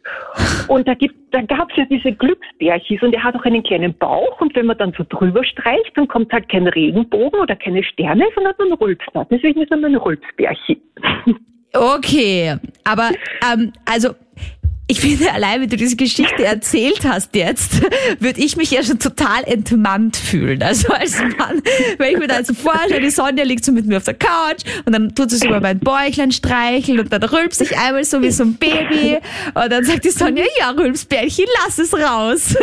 Und 0.67 0.87
da 0.87 0.93
da 1.31 1.41
gab's 1.41 1.73
ja 1.75 1.85
diese 1.85 2.11
Glücksbärchis 2.11 3.01
und 3.01 3.13
er 3.15 3.23
hat 3.23 3.35
auch 3.35 3.45
einen 3.45 3.63
kleinen 3.63 3.93
Bauch 3.97 4.39
und 4.41 4.55
wenn 4.55 4.67
man 4.67 4.77
dann 4.77 4.93
so 4.97 5.05
drüber 5.07 5.43
streicht, 5.43 5.91
dann 5.95 6.07
kommt 6.07 6.31
halt 6.31 6.49
kein 6.49 6.67
Regenbogen 6.67 7.39
oder 7.39 7.55
keine 7.55 7.83
Sterne, 7.83 8.25
sondern 8.35 8.53
dann 8.57 8.73
rülpst. 8.73 9.07
Deswegen 9.31 9.61
ist 9.61 9.71
er 9.71 9.77
mein 9.77 9.95
Rülpsbärchi. 9.95 10.81
Okay, 11.75 12.55
aber 12.83 13.09
ähm, 13.51 13.73
also 13.91 14.09
ich 14.93 15.01
finde, 15.01 15.33
allein 15.33 15.61
wenn 15.61 15.69
du 15.69 15.75
diese 15.75 15.95
Geschichte 15.95 16.43
erzählt 16.45 17.03
hast 17.03 17.35
jetzt, 17.35 17.81
würde 18.19 18.39
ich 18.39 18.55
mich 18.57 18.69
ja 18.69 18.83
schon 18.83 18.99
total 18.99 19.43
entmannt 19.45 20.17
fühlen. 20.17 20.61
Also 20.61 20.93
als 20.93 21.19
Mann, 21.19 21.61
wenn 21.97 22.13
ich 22.13 22.19
mir 22.19 22.27
da 22.27 22.37
jetzt 22.37 22.47
so 22.47 22.53
vorstelle, 22.53 23.01
die 23.01 23.09
Sonja 23.09 23.43
liegt 23.43 23.65
so 23.65 23.71
mit 23.71 23.87
mir 23.87 23.97
auf 23.97 24.03
der 24.03 24.13
Couch 24.13 24.63
und 24.85 24.93
dann 24.93 25.15
tut 25.15 25.31
sie 25.31 25.37
so 25.37 25.47
über 25.47 25.61
mein 25.61 25.79
Bäuchlein 25.79 26.31
streicheln 26.31 26.99
und 26.99 27.11
dann 27.11 27.23
rülpst 27.23 27.59
sich 27.59 27.75
einmal 27.75 28.03
so 28.03 28.21
wie 28.21 28.29
so 28.29 28.43
ein 28.43 28.55
Baby 28.55 29.17
und 29.55 29.71
dann 29.71 29.83
sagt 29.83 30.05
die 30.05 30.11
Sonja, 30.11 30.45
ja, 30.59 30.69
Rülpsbärchen, 30.69 31.45
lass 31.63 31.79
es 31.79 31.93
raus. 31.93 32.55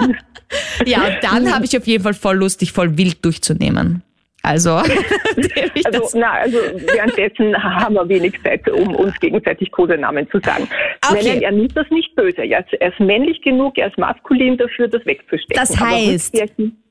ja, 0.84 1.06
und 1.06 1.16
dann 1.22 1.54
habe 1.54 1.64
ich 1.64 1.76
auf 1.76 1.86
jeden 1.86 2.02
Fall 2.02 2.14
voll 2.14 2.38
Lust, 2.38 2.60
dich 2.60 2.72
voll 2.72 2.98
wild 2.98 3.24
durchzunehmen. 3.24 4.02
Also, 4.42 4.70
also, 5.84 6.18
na, 6.18 6.32
also 6.32 6.58
währenddessen 6.58 7.56
haben 7.56 7.94
wir 7.94 8.08
wenig 8.08 8.42
Zeit, 8.42 8.68
um 8.68 8.94
uns 8.96 9.18
gegenseitig 9.20 9.70
Codenamen 9.70 10.28
zu 10.30 10.40
sagen. 10.40 10.68
Okay. 11.08 11.22
Nein, 11.24 11.42
er 11.42 11.52
nimmt 11.52 11.76
das 11.76 11.88
nicht 11.90 12.14
böse. 12.16 12.42
Er 12.42 12.60
ist, 12.60 12.72
er 12.80 12.88
ist 12.92 13.00
männlich 13.00 13.40
genug, 13.42 13.78
er 13.78 13.88
ist 13.88 13.98
maskulin 13.98 14.56
dafür, 14.56 14.88
das 14.88 15.04
wegzustecken. 15.06 15.56
Das 15.56 15.78
heißt, 15.80 16.42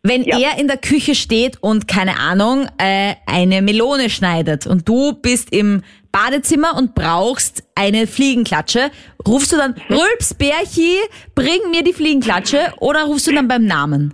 wenn 0.03 0.24
Ja. 0.24 0.39
er 0.39 0.60
in 0.60 0.67
der 0.67 0.77
Küche 0.77 1.13
steht 1.13 1.58
und 1.62 1.88
keine 1.88 2.20
Ahnung, 2.20 2.67
äh, 2.77 3.13
eine 3.27 3.62
Melone 3.62 4.10
schneidet 4.10 4.65
und 4.65 4.88
du 4.88 5.13
bist 5.13 5.53
im 5.53 5.84
Badezimmer 6.12 6.75
und 6.77 6.96
brauchst 6.96 7.63
eine 7.75 8.08
Fliegenklatsche, 8.08 8.91
rufst 9.27 9.53
du 9.53 9.58
dann 9.58 9.75
Rülps 9.89 10.34
Bärchi, 10.34 10.98
bring 11.36 11.70
mir 11.70 11.84
die 11.84 11.93
Fliegenklatsche 11.93 12.60
oder 12.79 13.03
rufst 13.03 13.27
du 13.27 13.34
dann 13.34 13.48
beim 13.48 13.65
Namen? 13.65 14.13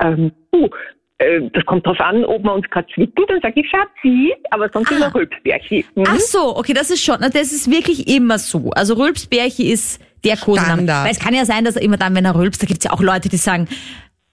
Ähm, 0.00 0.32
uh, 0.54 0.68
das 1.18 1.64
kommt 1.64 1.86
drauf 1.86 1.98
an, 2.00 2.24
ob 2.24 2.42
wir 2.42 2.52
uns 2.52 2.68
gerade 2.68 2.86
zwicken, 2.94 3.24
dann 3.28 3.40
sage 3.40 3.60
ich 3.60 3.70
Schatzi, 3.70 4.34
aber 4.50 4.68
sonst 4.68 4.92
Ah. 4.92 4.96
immer 4.96 5.14
Rülpsbärchen. 5.14 5.84
Mhm. 5.94 6.04
Ach 6.06 6.18
so, 6.18 6.56
okay, 6.56 6.74
das 6.74 6.90
ist 6.90 7.02
schon, 7.02 7.16
na, 7.20 7.28
das 7.30 7.52
ist 7.52 7.70
wirklich 7.70 8.06
immer 8.14 8.38
so. 8.38 8.70
Also 8.72 8.94
Rülps 8.94 9.26
Bärchi 9.26 9.70
ist 9.72 10.00
der 10.24 10.36
Kosename. 10.36 10.72
Standard. 10.74 11.04
Weil 11.04 11.12
es 11.12 11.18
kann 11.18 11.34
ja 11.34 11.44
sein, 11.46 11.64
dass 11.64 11.76
er 11.76 11.82
immer 11.82 11.96
dann, 11.96 12.14
wenn 12.14 12.24
er 12.26 12.34
rülpst, 12.34 12.62
da 12.62 12.66
gibt's 12.66 12.84
ja 12.84 12.92
auch 12.92 13.00
Leute, 13.00 13.28
die 13.28 13.36
sagen, 13.36 13.66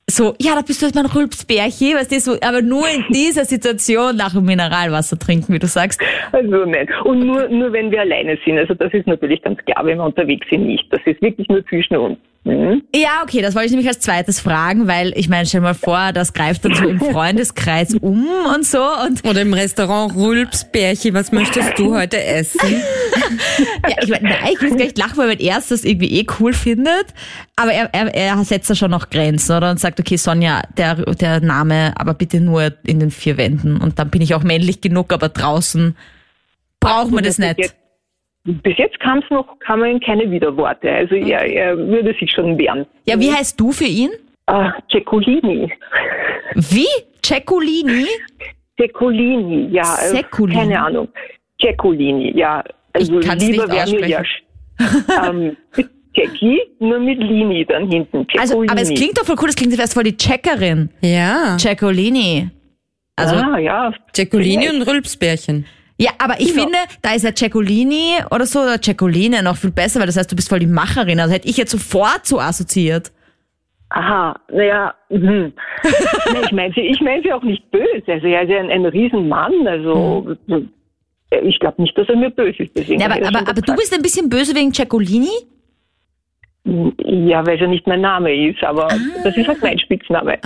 so, 0.10 0.36
ja, 0.42 0.54
da 0.56 0.62
bist 0.62 0.82
du 0.82 0.86
jetzt 0.88 0.96
mein 0.96 1.06
Rülpsbärchi, 1.06 1.96
weißt 1.96 2.12
du, 2.12 2.20
so, 2.20 2.34
aber 2.42 2.62
nur 2.62 2.86
in 2.90 3.06
dieser 3.14 3.46
Situation 3.46 4.18
nach 4.18 4.34
dem 4.34 4.44
Mineralwasser 4.44 5.18
trinken, 5.18 5.54
wie 5.54 5.60
du 5.60 5.68
sagst. 5.68 6.02
Also 6.34 6.66
nein. 6.66 6.90
Und 7.06 7.20
nur, 7.26 7.48
nur 7.48 7.72
wenn 7.72 7.90
wir 7.92 8.02
alleine 8.02 8.38
sind. 8.46 8.58
Also 8.58 8.74
das 8.74 8.94
ist 8.94 9.08
natürlich 9.08 9.42
ganz 9.42 9.58
klar, 9.64 9.86
wenn 9.86 10.00
wir 10.00 10.04
unterwegs 10.04 10.46
sind, 10.50 10.66
nicht. 10.66 10.84
Das 10.92 11.00
ist 11.06 11.22
wirklich 11.22 11.48
nur 11.48 11.66
zwischen 11.68 11.96
uns. 11.96 12.18
Mhm. 12.46 12.84
Ja, 12.94 13.22
okay, 13.24 13.42
das 13.42 13.56
wollte 13.56 13.68
ich 13.68 13.72
nämlich 13.72 13.88
als 13.88 14.02
zweites 14.02 14.42
fragen, 14.42 14.86
weil 14.88 15.14
ich 15.16 15.30
meine, 15.30 15.46
stell 15.46 15.62
mal 15.62 15.74
vor, 15.74 16.12
das 16.12 16.34
greift 16.34 16.66
dann 16.66 16.76
so 16.76 16.84
im 16.88 17.00
Freundeskreis 17.12 17.96
um 17.96 18.28
und 18.54 18.66
so 18.66 18.84
und 19.06 19.26
Oder 19.26 19.42
im 19.42 19.54
Restaurant 19.54 20.14
Rülpsbärchi, 20.14 21.14
was 21.14 21.32
möchtest 21.32 21.80
du 21.80 21.96
heute 21.96 22.22
essen? 22.22 22.60
ja, 23.88 23.96
ich 24.02 24.10
meine, 24.10 24.30
nein, 24.30 24.50
ich 24.54 24.62
will 24.62 24.72
nicht 24.72 24.98
lachen, 24.98 25.18
weil 25.18 25.30
er 25.30 25.40
erst 25.40 25.72
das 25.72 25.86
irgendwie 25.86 26.20
eh 26.20 26.26
cool 26.40 26.54
findet, 26.54 27.14
aber 27.56 27.72
er, 27.72 27.94
er, 27.94 28.14
er 28.14 28.44
setzt 28.44 28.70
da 28.70 28.76
schon 28.76 28.92
noch 28.92 29.10
Grenzen, 29.10 29.56
oder? 29.56 29.72
Und 29.72 29.80
sagt, 29.80 30.02
okay, 30.02 30.18
Sonja, 30.18 30.64
der, 30.78 30.96
der 30.96 31.40
Name, 31.40 31.94
aber 31.96 32.14
bitte 32.14 32.42
nur 32.42 32.74
in 32.84 33.00
den 33.00 33.12
vier 33.12 33.38
Wänden 33.38 33.78
und 33.78 34.00
dann 34.00 34.10
bin 34.10 34.22
ich 34.22 34.36
auch 34.36 34.44
männlich 34.44 34.82
genug, 34.82 35.14
aber 35.14 35.30
draußen 35.30 35.96
braucht 36.82 37.12
man 37.12 37.24
das 37.24 37.38
nicht. 37.38 37.74
Bis 38.46 38.78
jetzt 38.78 39.00
kam 39.00 39.20
es 39.20 39.30
noch, 39.30 39.58
kamen 39.60 40.00
keine 40.02 40.30
Widerworte. 40.30 40.92
Also 40.92 41.16
er, 41.16 41.46
er 41.46 41.78
würde 41.78 42.14
sich 42.20 42.30
schon 42.32 42.58
wehren. 42.58 42.86
Ja, 43.06 43.20
wie 43.20 43.32
heißt 43.32 43.60
du 43.60 43.72
für 43.72 43.86
ihn? 43.86 44.12
Ah, 44.48 44.74
Cecolini. 44.92 45.72
Wie? 46.56 46.88
Cecolini? 47.24 48.06
Cecolini, 48.78 49.70
ja. 49.72 49.82
äh, 49.84 50.10
Seculini. 50.10 50.60
Keine 50.60 50.84
Ahnung. 50.84 51.08
Cecolini, 51.62 52.38
ja. 52.38 52.64
Also 52.92 53.20
Ich 53.20 53.26
kann's 53.26 53.48
lieber 53.48 53.66
nicht 53.66 53.76
wäre 53.76 54.02
mir 54.02 54.08
ja 54.10 54.24
ähm, 55.26 55.58
mit 55.76 55.90
Cecchi, 56.16 56.62
nur 56.80 57.00
mit 57.00 57.20
Lini 57.20 57.66
dann 57.66 57.90
hinten. 57.90 58.28
Also, 58.38 58.62
aber 58.62 58.74
es 58.82 58.88
Cecolini. 58.88 58.96
klingt 58.96 59.18
doch 59.18 59.26
voll 59.26 59.36
cool, 59.42 59.48
das 59.48 59.56
klingt 59.56 59.78
erst 59.78 59.94
voll 59.94 60.04
die 60.04 60.18
Checkerin. 60.18 60.90
Ja, 61.02 61.58
Cecolini. 61.58 62.50
Also, 63.16 63.36
ah, 63.36 63.58
ja. 63.58 63.94
Cecolini 64.14 64.70
und 64.70 64.82
Rülpsbärchen. 64.82 65.66
Ja, 66.04 66.12
aber 66.20 66.36
ich 66.40 66.50
Genau. 66.54 66.64
finde, 66.64 66.78
da 67.02 67.14
ist 67.14 67.24
ja 67.24 67.32
Cecolini 67.34 68.16
oder 68.32 68.46
so, 68.46 68.60
oder 68.62 68.82
Cecoline 68.82 69.42
noch 69.44 69.58
viel 69.58 69.72
besser, 69.72 70.00
weil 70.00 70.08
das 70.08 70.18
heißt, 70.18 70.32
du 70.32 70.36
bist 70.36 70.50
voll 70.50 70.60
die 70.60 70.66
Macherin. 70.68 71.20
Also 71.20 71.34
hätte 71.34 71.48
ich 71.48 71.58
jetzt 71.58 71.72
sofort 71.72 72.26
so 72.26 72.40
assoziiert. 72.40 73.12
Aha, 73.90 74.36
naja, 74.52 74.94
mhm. 75.10 75.54
nee, 76.34 76.40
ich 76.46 76.52
meine 76.52 76.74
sie, 76.74 76.82
ich 76.82 77.00
mein 77.00 77.22
sie 77.24 77.32
auch 77.32 77.44
nicht 77.44 77.70
böse. 77.72 78.04
Also 78.08 78.26
er 78.28 78.42
ist 78.44 78.50
ja 78.50 78.60
ein, 78.60 78.72
ein 78.72 78.86
Riesenmann, 78.86 79.54
also 79.68 80.36
äh, 80.50 81.40
ich 81.48 81.60
glaube 81.60 81.80
nicht, 81.82 81.96
dass 81.98 82.10
er 82.10 82.16
mir 82.16 82.32
böse 82.32 82.64
ist. 82.64 82.72
Deswegen 82.76 83.00
Ja, 83.00 83.06
aber, 83.12 83.28
aber, 83.28 83.40
aber 83.48 83.62
du 83.62 83.76
bist 83.76 83.94
ein 83.94 84.02
bisschen 84.02 84.30
böse 84.30 84.56
wegen 84.56 84.74
Cecolini? 84.74 85.30
Ja, 86.66 87.46
weil 87.46 87.56
es 87.56 87.62
ja 87.62 87.68
nicht 87.68 87.86
mein 87.88 88.02
Name 88.02 88.34
ist, 88.50 88.64
aber 88.64 88.88
Ah. 88.92 88.98
das 89.24 89.36
ist 89.38 89.48
halt 89.48 89.62
mein 89.62 89.78
Spitzname. 89.78 90.40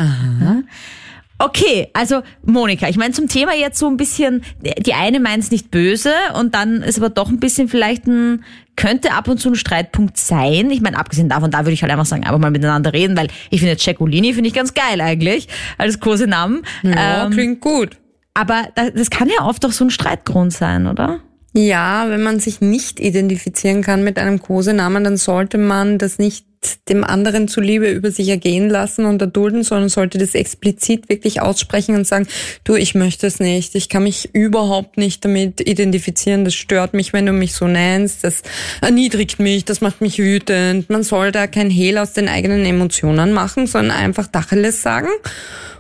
Okay, 1.40 1.90
also 1.94 2.22
Monika, 2.44 2.90
ich 2.90 2.98
meine 2.98 3.14
zum 3.14 3.28
Thema 3.28 3.54
jetzt 3.54 3.78
so 3.78 3.88
ein 3.88 3.96
bisschen, 3.98 4.44
die 4.80 4.94
eine 4.96 5.20
meint 5.20 5.44
es 5.44 5.52
nicht 5.52 5.70
böse 5.70 6.12
und 6.40 6.56
dann 6.56 6.82
ist 6.82 6.98
aber 6.98 7.10
doch 7.10 7.30
ein 7.30 7.40
bisschen 7.40 7.70
vielleicht 7.70 8.08
ein, 8.08 8.44
könnte 8.76 9.12
ab 9.14 9.28
und 9.28 9.38
zu 9.40 9.50
ein 9.50 9.56
Streitpunkt 9.56 10.18
sein. 10.18 10.72
Ich 10.72 10.82
meine, 10.82 10.98
abgesehen 10.98 11.30
davon, 11.30 11.52
da 11.52 11.60
würde 11.60 11.74
ich 11.74 11.82
halt 11.84 11.92
einfach 11.92 12.08
sagen, 12.08 12.26
aber 12.26 12.40
mal 12.40 12.50
miteinander 12.50 12.92
reden, 12.92 13.16
weil 13.16 13.28
ich 13.52 13.60
finde 13.60 13.78
Cecolini 13.78 14.34
finde 14.34 14.48
ich 14.48 14.54
ganz 14.56 14.74
geil 14.74 15.00
eigentlich, 15.00 15.48
als 15.78 16.00
Kosenamen. 16.00 16.64
Ja, 16.82 17.26
ähm, 17.26 17.32
klingt 17.32 17.62
gut. 17.62 17.98
aber 18.34 18.70
da- 18.76 18.90
das 18.90 19.10
kann 19.12 19.30
ja 19.30 19.46
oft 19.46 19.64
auch 19.66 19.72
so 19.72 19.84
ein 19.86 19.90
Streitgrund 19.92 20.54
sein, 20.54 20.88
oder? 20.88 21.20
Ja, 21.58 22.06
wenn 22.10 22.22
man 22.22 22.40
sich 22.40 22.62
nicht 22.62 23.00
identifizieren 23.00 23.82
kann 23.82 24.04
mit 24.04 24.20
einem 24.20 24.40
Kosenamen, 24.40 25.04
dann 25.04 25.18
sollte 25.18 25.58
man 25.58 25.98
das 25.98 26.20
nicht 26.20 26.46
dem 26.88 27.04
anderen 27.04 27.48
zuliebe 27.48 27.90
über 27.90 28.12
sich 28.12 28.30
ergehen 28.30 28.70
lassen 28.70 29.06
und 29.06 29.20
erdulden, 29.24 29.64
sondern 29.64 29.90
sollte 29.90 30.20
das 30.20 30.36
explizit 30.36 31.10
wirklich 31.10 31.42
aussprechen 31.42 31.96
und 31.96 32.06
sagen, 32.06 32.28
du, 32.64 32.76
ich 32.76 32.94
möchte 32.94 33.26
es 33.26 33.40
nicht, 33.40 33.74
ich 33.74 33.90
kann 33.90 34.04
mich 34.04 34.36
überhaupt 34.36 34.98
nicht 34.98 35.26
damit 35.26 35.68
identifizieren, 35.68 36.46
das 36.46 36.54
stört 36.54 36.94
mich, 36.94 37.12
wenn 37.12 37.26
du 37.26 37.34
mich 37.34 37.54
so 37.54 37.68
nennst, 37.68 38.24
das 38.24 38.44
erniedrigt 38.82 39.40
mich, 39.40 39.66
das 39.66 39.82
macht 39.82 40.00
mich 40.00 40.20
wütend. 40.20 40.92
Man 40.92 41.02
soll 41.02 41.32
da 41.32 41.48
kein 41.48 41.72
Hehl 41.72 41.98
aus 41.98 42.14
den 42.14 42.28
eigenen 42.28 42.66
Emotionen 42.66 43.34
machen, 43.34 43.66
sondern 43.66 43.98
einfach 43.98 44.28
Dacheles 44.28 44.84
sagen. 44.84 45.10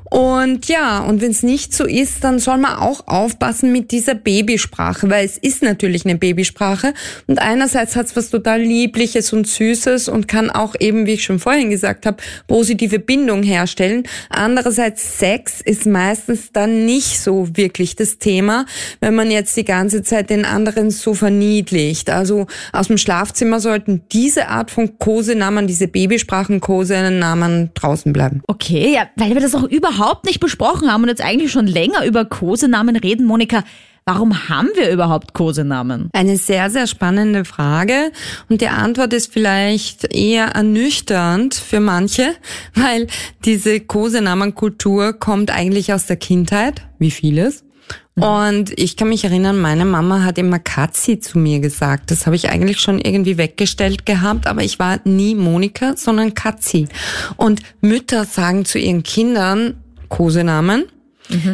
Und 0.09 0.67
ja, 0.67 0.99
und 0.99 1.21
wenn 1.21 1.31
es 1.31 1.43
nicht 1.43 1.73
so 1.73 1.83
ist, 1.83 2.23
dann 2.23 2.39
soll 2.39 2.57
man 2.57 2.77
auch 2.77 3.07
aufpassen 3.07 3.71
mit 3.71 3.91
dieser 3.91 4.15
Babysprache, 4.15 5.09
weil 5.09 5.25
es 5.25 5.37
ist 5.37 5.61
natürlich 5.61 6.05
eine 6.05 6.15
Babysprache. 6.15 6.93
Und 7.27 7.39
einerseits 7.39 7.95
hat 7.95 8.07
es 8.07 8.15
was 8.15 8.29
total 8.29 8.61
Liebliches 8.61 9.33
und 9.33 9.47
Süßes 9.47 10.07
und 10.07 10.27
kann 10.27 10.49
auch 10.49 10.75
eben, 10.79 11.05
wie 11.05 11.13
ich 11.13 11.23
schon 11.23 11.39
vorhin 11.39 11.69
gesagt 11.69 12.05
habe, 12.05 12.17
positive 12.47 12.99
Bindung 12.99 13.43
herstellen. 13.43 14.03
Andererseits 14.29 15.19
Sex 15.19 15.59
ist 15.61 15.85
meistens 15.85 16.51
dann 16.53 16.85
nicht 16.85 17.19
so 17.19 17.49
wirklich 17.55 17.95
das 17.95 18.17
Thema, 18.17 18.65
wenn 19.01 19.13
man 19.13 19.29
jetzt 19.29 19.57
die 19.57 19.65
ganze 19.65 20.03
Zeit 20.03 20.29
den 20.29 20.45
anderen 20.45 20.89
so 20.89 21.13
verniedlicht. 21.13 22.09
Also 22.09 22.47
aus 22.71 22.87
dem 22.87 22.97
Schlafzimmer 22.97 23.59
sollten 23.59 24.03
diese 24.13 24.47
Art 24.47 24.71
von 24.71 24.97
Kosenamen, 24.99 25.67
diese 25.67 25.87
Babysprachen-Kosenamen 25.89 27.71
draußen 27.73 28.13
bleiben. 28.13 28.41
Okay, 28.47 28.93
ja, 28.93 29.09
weil 29.17 29.33
wir 29.33 29.41
das 29.41 29.53
auch 29.53 29.63
überhaupt 29.63 29.96
nicht 30.25 30.39
besprochen 30.39 30.91
haben 30.91 31.03
und 31.03 31.09
jetzt 31.09 31.23
eigentlich 31.23 31.51
schon 31.51 31.67
länger 31.67 32.05
über 32.05 32.25
Kosenamen 32.25 32.95
reden. 32.95 33.25
Monika, 33.25 33.63
warum 34.05 34.49
haben 34.49 34.69
wir 34.75 34.89
überhaupt 34.89 35.33
Kosenamen? 35.33 36.09
Eine 36.13 36.37
sehr, 36.37 36.69
sehr 36.69 36.87
spannende 36.87 37.45
Frage. 37.45 38.11
Und 38.49 38.61
die 38.61 38.69
Antwort 38.69 39.13
ist 39.13 39.31
vielleicht 39.31 40.13
eher 40.13 40.47
ernüchternd 40.47 41.53
für 41.55 41.79
manche, 41.79 42.33
weil 42.73 43.07
diese 43.45 43.79
Kosenamenkultur 43.79 45.13
kommt 45.13 45.51
eigentlich 45.51 45.93
aus 45.93 46.05
der 46.05 46.17
Kindheit, 46.17 46.81
wie 46.99 47.11
vieles. 47.11 47.63
Und 48.19 48.71
ich 48.79 48.97
kann 48.97 49.09
mich 49.09 49.25
erinnern, 49.25 49.59
meine 49.59 49.85
Mama 49.85 50.23
hat 50.23 50.39
immer 50.39 50.57
Katzi 50.57 51.19
zu 51.19 51.37
mir 51.37 51.59
gesagt. 51.59 52.09
Das 52.09 52.25
habe 52.25 52.35
ich 52.35 52.49
eigentlich 52.49 52.79
schon 52.79 52.97
irgendwie 52.99 53.37
weggestellt 53.37 54.07
gehabt, 54.07 54.47
aber 54.47 54.63
ich 54.63 54.79
war 54.79 54.99
nie 55.03 55.35
Monika, 55.35 55.95
sondern 55.95 56.33
Katzi. 56.33 56.87
Und 57.35 57.61
Mütter 57.79 58.25
sagen 58.25 58.65
zu 58.65 58.79
ihren 58.79 59.03
Kindern 59.03 59.75
Kosenamen, 60.09 60.85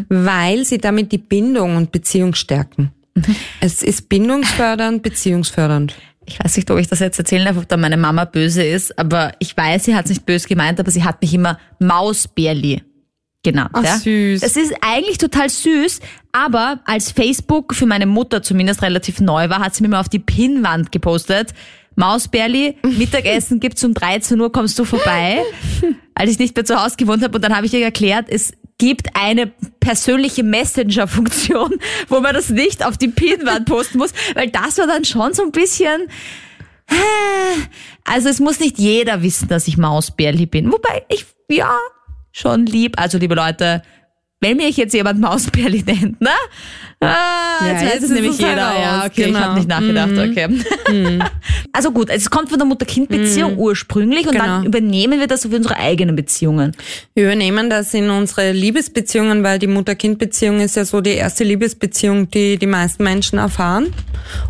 weil 0.09 0.65
sie 0.65 0.77
damit 0.77 1.11
die 1.11 1.17
Bindung 1.17 1.75
und 1.77 1.91
Beziehung 1.91 2.35
stärken. 2.35 2.91
Es 3.59 3.83
ist 3.83 4.09
bindungsfördernd, 4.09 5.03
beziehungsfördernd. 5.03 5.95
Ich 6.25 6.39
weiß 6.39 6.55
nicht, 6.57 6.71
ob 6.71 6.79
ich 6.79 6.87
das 6.87 6.99
jetzt 6.99 7.19
erzählen 7.19 7.45
darf, 7.45 7.57
ob 7.57 7.67
da 7.67 7.77
meine 7.77 7.97
Mama 7.97 8.25
böse 8.25 8.63
ist, 8.63 8.97
aber 8.97 9.33
ich 9.39 9.55
weiß, 9.55 9.85
sie 9.85 9.95
hat 9.95 10.05
es 10.05 10.11
nicht 10.11 10.25
böse 10.25 10.47
gemeint, 10.47 10.79
aber 10.79 10.89
sie 10.89 11.03
hat 11.03 11.21
mich 11.21 11.33
immer 11.33 11.59
Mausbärli 11.79 12.81
genannt. 13.43 13.71
Ach, 13.73 13.83
ja? 13.83 13.97
süß. 13.97 14.41
Das 14.41 14.55
ist 14.55 14.73
eigentlich 14.81 15.17
total 15.17 15.49
süß, 15.49 15.99
aber 16.31 16.79
als 16.85 17.11
Facebook 17.11 17.75
für 17.75 17.85
meine 17.85 18.05
Mutter 18.05 18.41
zumindest 18.41 18.81
relativ 18.81 19.19
neu 19.19 19.49
war, 19.49 19.59
hat 19.59 19.75
sie 19.75 19.83
mir 19.83 19.89
mal 19.89 19.99
auf 19.99 20.09
die 20.09 20.19
Pinnwand 20.19 20.91
gepostet. 20.91 21.53
Mausbärli, 21.95 22.77
Mittagessen 22.83 23.59
gibt's 23.59 23.83
um 23.83 23.93
13 23.93 24.39
Uhr, 24.39 24.51
kommst 24.51 24.77
du 24.79 24.85
vorbei? 24.85 25.41
Als 26.15 26.31
ich 26.31 26.39
nicht 26.39 26.55
mehr 26.55 26.65
zu 26.65 26.81
Hause 26.81 26.95
gewohnt 26.97 27.23
habe 27.23 27.35
und 27.35 27.43
dann 27.43 27.55
habe 27.55 27.65
ich 27.65 27.73
ihr 27.73 27.83
erklärt, 27.83 28.27
es 28.29 28.53
gibt 28.77 29.15
eine 29.15 29.47
persönliche 29.79 30.43
Messenger-Funktion, 30.43 31.75
wo 32.09 32.19
man 32.19 32.33
das 32.33 32.49
nicht 32.49 32.85
auf 32.85 32.97
die 32.97 33.07
Pinnwand 33.07 33.65
posten 33.65 33.97
muss, 33.97 34.11
weil 34.35 34.49
das 34.49 34.77
war 34.77 34.87
dann 34.87 35.05
schon 35.05 35.33
so 35.33 35.43
ein 35.43 35.51
bisschen, 35.51 36.09
Also 38.03 38.29
es 38.29 38.39
muss 38.39 38.59
nicht 38.59 38.77
jeder 38.77 39.21
wissen, 39.21 39.47
dass 39.47 39.67
ich 39.67 39.77
Mausbärli 39.77 40.45
bin. 40.45 40.71
Wobei 40.71 41.05
ich, 41.09 41.25
ja, 41.49 41.77
schon 42.31 42.65
lieb. 42.65 42.99
Also 42.99 43.17
liebe 43.17 43.35
Leute, 43.35 43.81
wenn 44.43 44.57
mich 44.57 44.77
jetzt 44.77 44.93
jemand 44.93 45.19
Mausbärli 45.19 45.83
nennt, 45.85 46.21
ne? 46.21 46.29
Ah, 46.99 47.65
jetzt 47.65 47.81
Ja, 47.81 47.87
weiß 47.87 47.93
jetzt 47.95 48.03
es 48.03 48.09
nämlich 48.11 48.31
es 48.31 48.37
jeder. 48.37 48.55
Ja, 48.55 49.03
okay, 49.05 49.21
ich 49.21 49.25
genau. 49.27 49.39
habe 49.39 49.55
nicht 49.55 49.67
nachgedacht, 49.67 50.11
okay. 50.17 51.19
Also 51.73 51.91
gut, 51.91 52.09
es 52.09 52.29
kommt 52.29 52.49
von 52.49 52.59
der 52.59 52.67
Mutter-Kind-Beziehung 52.67 53.57
ursprünglich 53.57 54.27
und 54.27 54.35
dann 54.35 54.61
Genau. 54.61 54.65
übernehmen 54.67 55.19
wir 55.19 55.25
das 55.27 55.41
für 55.41 55.55
unsere 55.55 55.75
eigenen 55.77 56.15
Beziehungen. 56.15 56.73
Wir 57.15 57.25
übernehmen 57.25 57.69
das 57.69 57.93
in 57.95 58.09
unsere 58.11 58.51
Liebesbeziehungen, 58.51 59.43
weil 59.43 59.57
die 59.59 59.67
Mutter-Kind-Beziehung 59.67 60.59
ist 60.59 60.75
ja 60.75 60.85
so 60.85 61.01
die 61.01 61.11
erste 61.15 61.43
Liebesbeziehung, 61.43 62.29
die 62.29 62.57
die 62.57 62.67
meisten 62.67 63.03
Menschen 63.03 63.39
erfahren 63.39 63.91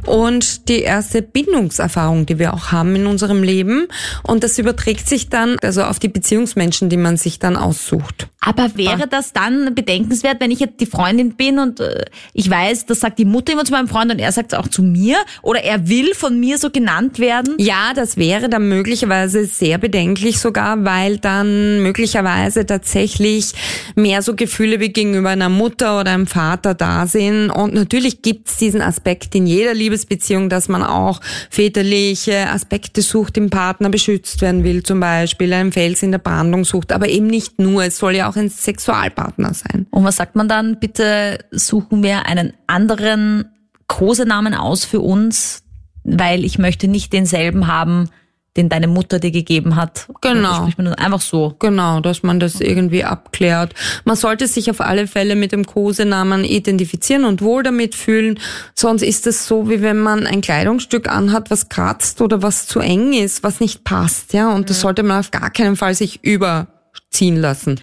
und 0.05 0.67
die 0.67 0.81
erste 0.81 1.21
Bindungserfahrung, 1.21 2.25
die 2.25 2.39
wir 2.39 2.53
auch 2.53 2.71
haben 2.71 2.95
in 2.95 3.07
unserem 3.07 3.41
Leben. 3.41 3.87
Und 4.23 4.43
das 4.43 4.59
überträgt 4.59 5.07
sich 5.07 5.29
dann 5.29 5.57
also 5.61 5.83
auf 5.83 5.99
die 5.99 6.09
Beziehungsmenschen, 6.09 6.89
die 6.89 6.97
man 6.97 7.15
sich 7.17 7.39
dann 7.39 7.55
aussucht. 7.55 8.27
Aber 8.45 8.75
wäre 8.75 9.07
das 9.07 9.31
dann 9.31 9.73
bedenkenswert, 9.73 10.37
wenn 10.39 10.51
ich 10.51 10.59
jetzt 10.59 10.79
die 10.79 10.85
Freundin 10.85 11.35
bin 11.35 11.59
und 11.59 11.79
äh, 11.79 12.05
ich 12.33 12.49
weiß, 12.49 12.85
das 12.85 12.99
sagt 12.99 13.19
die 13.19 13.25
Mutter 13.25 13.53
immer 13.53 13.63
zu 13.63 13.71
meinem 13.71 13.87
Freund 13.87 14.11
und 14.11 14.19
er 14.19 14.31
sagt 14.31 14.53
es 14.53 14.59
auch 14.59 14.67
zu 14.67 14.83
mir 14.83 15.17
oder 15.41 15.63
er 15.63 15.87
will 15.87 16.13
von 16.13 16.39
mir 16.39 16.57
so 16.57 16.69
genannt 16.69 17.19
werden? 17.19 17.55
Ja, 17.57 17.93
das 17.95 18.17
wäre 18.17 18.49
dann 18.49 18.67
möglicherweise 18.67 19.45
sehr 19.45 19.77
bedenklich 19.77 20.39
sogar, 20.39 20.83
weil 20.83 21.17
dann 21.17 21.81
möglicherweise 21.81 22.65
tatsächlich 22.65 23.53
mehr 23.95 24.21
so 24.21 24.35
Gefühle 24.35 24.79
wie 24.79 24.89
gegenüber 24.89 25.29
einer 25.29 25.49
Mutter 25.49 25.99
oder 25.99 26.11
einem 26.11 26.27
Vater 26.27 26.73
da 26.73 27.07
sind. 27.07 27.49
Und 27.49 27.73
natürlich 27.73 28.21
gibt's 28.21 28.57
diesen 28.57 28.81
Aspekt 28.81 29.35
in 29.35 29.47
jeder 29.47 29.73
Liebesbeziehung, 29.73 30.49
dass 30.49 30.67
man 30.67 30.83
auch 30.83 31.21
väterliche 31.49 32.49
Aspekte 32.49 33.01
sucht, 33.01 33.37
im 33.37 33.49
Partner 33.49 33.89
beschützt 33.89 34.41
werden 34.41 34.63
will, 34.63 34.83
zum 34.83 34.99
Beispiel 34.99 35.53
einen 35.53 35.71
Fels 35.71 36.03
in 36.03 36.11
der 36.11 36.19
Brandung 36.19 36.65
sucht, 36.65 36.91
aber 36.91 37.07
eben 37.07 37.27
nicht 37.27 37.59
nur. 37.59 37.85
Es 37.85 37.97
soll 37.97 38.15
ja 38.15 38.29
auch 38.29 38.32
ein 38.35 38.49
Sexualpartner 38.49 39.53
sein. 39.53 39.87
Und 39.91 40.03
was 40.03 40.17
sagt 40.17 40.35
man 40.35 40.47
dann? 40.47 40.79
Bitte 40.79 41.39
suchen 41.51 42.03
wir 42.03 42.25
einen 42.25 42.53
anderen 42.67 43.45
Kosenamen 43.87 44.53
aus 44.53 44.85
für 44.85 45.01
uns, 45.01 45.63
weil 46.03 46.43
ich 46.43 46.57
möchte 46.57 46.87
nicht 46.87 47.13
denselben 47.13 47.67
haben, 47.67 48.09
den 48.55 48.69
deine 48.69 48.87
Mutter 48.87 49.19
dir 49.19 49.31
gegeben 49.31 49.75
hat. 49.75 50.07
Genau. 50.21 50.69
Einfach 50.97 51.21
so. 51.21 51.55
Genau, 51.57 52.01
dass 52.01 52.21
man 52.21 52.39
das 52.39 52.61
irgendwie 52.61 53.03
abklärt. 53.03 53.73
Man 54.05 54.15
sollte 54.15 54.47
sich 54.47 54.69
auf 54.69 54.79
alle 54.79 55.07
Fälle 55.07 55.35
mit 55.35 55.51
dem 55.51 55.65
Kosenamen 55.65 56.43
identifizieren 56.43 57.25
und 57.25 57.41
wohl 57.41 57.63
damit 57.63 57.95
fühlen. 57.95 58.39
Sonst 58.75 59.01
ist 59.01 59.25
es 59.25 59.47
so, 59.47 59.69
wie 59.69 59.81
wenn 59.81 59.99
man 59.99 60.27
ein 60.27 60.41
Kleidungsstück 60.41 61.09
anhat, 61.09 61.49
was 61.49 61.69
kratzt 61.69 62.21
oder 62.21 62.43
was 62.43 62.67
zu 62.67 62.79
eng 62.79 63.13
ist, 63.13 63.41
was 63.41 63.59
nicht 63.59 63.83
passt, 63.83 64.33
ja. 64.33 64.53
Und 64.53 64.69
das 64.69 64.81
sollte 64.81 65.01
man 65.01 65.19
auf 65.19 65.31
gar 65.31 65.49
keinen 65.49 65.75
Fall 65.75 65.95
sich 65.95 66.23
überziehen 66.23 67.37
lassen. 67.37 67.79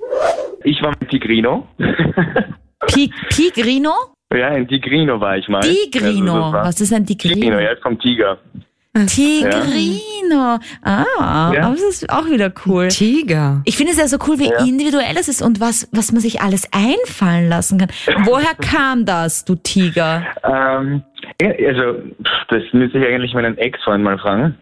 Ich 0.64 0.82
war 0.82 0.92
mit 1.00 1.08
Tigrino. 1.10 1.66
Pi 2.86 3.10
Pigrino? 3.28 3.92
ja, 4.34 4.48
ein 4.48 4.66
Tigrino 4.68 5.20
war 5.20 5.36
ich 5.36 5.48
mal. 5.48 5.60
Tigrino. 5.60 6.44
Also 6.50 6.68
Was 6.68 6.80
ist 6.80 6.92
ein 6.92 7.04
Tigrino, 7.06 7.34
Tigrino? 7.34 7.58
ja, 7.60 7.70
vom 7.82 7.98
Tiger. 7.98 8.38
Tigrino. 9.06 10.58
Ah, 10.82 11.04
Ja. 11.54 11.62
aber 11.66 11.74
das 11.74 11.82
ist 11.82 12.10
auch 12.10 12.26
wieder 12.26 12.52
cool. 12.66 12.88
Tiger. 12.88 13.62
Ich 13.64 13.76
finde 13.76 13.92
es 13.92 13.98
ja 13.98 14.08
so 14.08 14.16
cool, 14.26 14.38
wie 14.38 14.48
Ja. 14.50 14.64
individuell 14.64 15.16
es 15.18 15.28
ist 15.28 15.42
und 15.42 15.60
was, 15.60 15.88
was 15.92 16.12
man 16.12 16.20
sich 16.20 16.40
alles 16.40 16.68
einfallen 16.72 17.48
lassen 17.48 17.78
kann. 17.78 17.88
Woher 18.24 18.54
kam 18.60 19.04
das, 19.04 19.44
du 19.44 19.54
Tiger? 19.56 20.24
Ähm, 20.42 21.02
ja, 21.40 21.50
also, 21.68 22.00
das 22.48 22.62
müsste 22.72 22.98
ich 22.98 23.06
eigentlich 23.06 23.34
meinen 23.34 23.56
Ex-Freund 23.58 24.02
mal 24.02 24.18
fragen. 24.18 24.56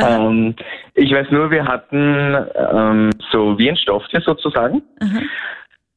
Ähm, 0.00 0.54
ich 0.94 1.12
weiß 1.12 1.30
nur, 1.30 1.50
wir 1.50 1.64
hatten 1.64 2.36
ähm, 2.54 3.10
so 3.30 3.58
wie 3.58 3.70
ein 3.70 3.76
Stofftier 3.76 4.20
sozusagen. 4.20 4.82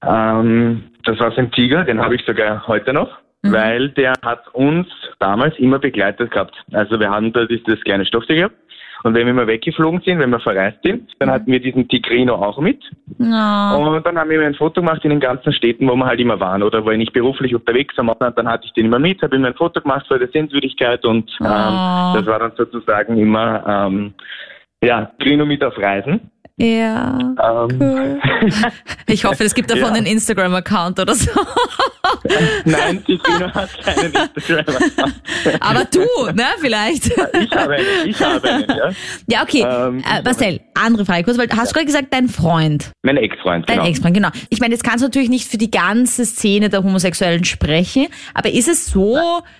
Ähm, 0.05 0.83
das 1.03 1.19
war 1.19 1.31
so 1.31 1.37
ein 1.37 1.51
Tiger, 1.51 1.83
den 1.83 2.01
habe 2.01 2.15
ich 2.15 2.25
sogar 2.25 2.67
heute 2.67 2.93
noch, 2.93 3.17
weil 3.41 3.89
der 3.89 4.13
hat 4.21 4.47
uns 4.53 4.87
damals 5.19 5.57
immer 5.59 5.79
begleitet 5.79 6.31
gehabt. 6.31 6.55
Also 6.71 6.99
wir 6.99 7.09
haben 7.09 7.33
da 7.33 7.45
dieses 7.45 7.81
kleine 7.83 8.05
Stofftier 8.05 8.35
gehabt. 8.35 8.55
Und 9.03 9.13
wenn 9.13 9.25
wir 9.27 9.33
mal 9.33 9.47
weggeflogen 9.47 10.01
sind, 10.01 10.19
wenn 10.19 10.29
wir 10.29 10.39
verreist 10.39 10.79
sind, 10.83 11.11
dann 11.19 11.29
hatten 11.29 11.51
wir 11.51 11.59
diesen 11.59 11.87
Tigrino 11.89 12.35
auch 12.35 12.57
mit. 12.59 12.81
Oh. 13.19 13.23
Und 13.23 14.05
dann 14.05 14.17
haben 14.17 14.29
wir 14.29 14.41
ein 14.41 14.55
Foto 14.55 14.81
gemacht 14.81 15.03
in 15.03 15.09
den 15.09 15.19
ganzen 15.19 15.51
Städten, 15.51 15.87
wo 15.87 15.95
wir 15.95 16.05
halt 16.05 16.21
immer 16.21 16.39
waren. 16.39 16.63
Oder 16.63 16.85
wenn 16.85 17.01
ich 17.01 17.11
beruflich 17.11 17.53
unterwegs 17.53 17.95
war, 17.97 18.31
dann 18.31 18.47
hatte 18.47 18.65
ich 18.65 18.73
den 18.73 18.85
immer 18.85 18.99
mit, 18.99 19.21
habe 19.21 19.35
ihm 19.35 19.45
ein 19.45 19.55
Foto 19.55 19.81
gemacht 19.81 20.07
für 20.07 20.19
die 20.19 20.31
Sehenswürdigkeit 20.31 21.03
und 21.05 21.29
ähm, 21.41 21.47
Oh. 21.47 22.13
das 22.15 22.25
war 22.25 22.39
dann 22.39 22.53
sozusagen 22.55 23.17
immer 23.17 23.63
ähm, 23.67 24.13
ja, 24.83 25.11
Trino 25.19 25.45
mit 25.45 25.63
auf 25.63 25.77
Reisen. 25.77 26.31
Ja. 26.57 27.17
Ähm, 27.69 28.21
Ich 29.07 29.25
hoffe, 29.25 29.43
es 29.43 29.53
gibt 29.55 29.69
davon 29.71 29.83
Ja. 29.89 29.93
einen 29.93 30.05
Instagram-Account 30.05 30.99
oder 30.99 31.15
so. 31.15 31.29
Nein, 32.65 33.03
Tigrino 33.03 33.51
hat 33.53 33.69
keinen 33.83 34.13
Instagram. 34.35 34.75
Aber 35.59 35.85
du, 35.85 35.99
ne, 36.33 36.43
vielleicht. 36.59 37.07
ich 37.07 37.51
habe 37.51 37.73
einen, 37.73 37.85
ich 38.05 38.21
habe 38.21 38.49
einen, 38.49 38.69
ja. 38.69 38.89
Ja, 39.27 39.43
okay. 39.43 39.65
Ähm, 39.67 40.03
äh, 40.09 40.21
Marcel, 40.21 40.61
andere 40.75 41.05
Frage 41.05 41.23
kurz, 41.23 41.37
weil 41.37 41.49
hast 41.55 41.71
du 41.71 41.73
gerade 41.73 41.85
gesagt, 41.85 42.07
dein 42.11 42.29
Freund, 42.29 42.91
Mein 43.03 43.17
Ex-Freund, 43.17 43.67
dein 43.67 43.77
genau. 43.77 43.89
Ex-Freund, 43.89 44.13
genau. 44.15 44.29
Ich 44.49 44.59
meine, 44.59 44.73
jetzt 44.73 44.83
kannst 44.83 45.01
du 45.01 45.07
natürlich 45.07 45.29
nicht 45.29 45.49
für 45.49 45.57
die 45.57 45.71
ganze 45.71 46.25
Szene 46.25 46.69
der 46.69 46.83
Homosexuellen 46.83 47.43
sprechen, 47.45 48.07
aber 48.33 48.51
ist 48.51 48.67
es 48.67 48.85
so 48.87 49.17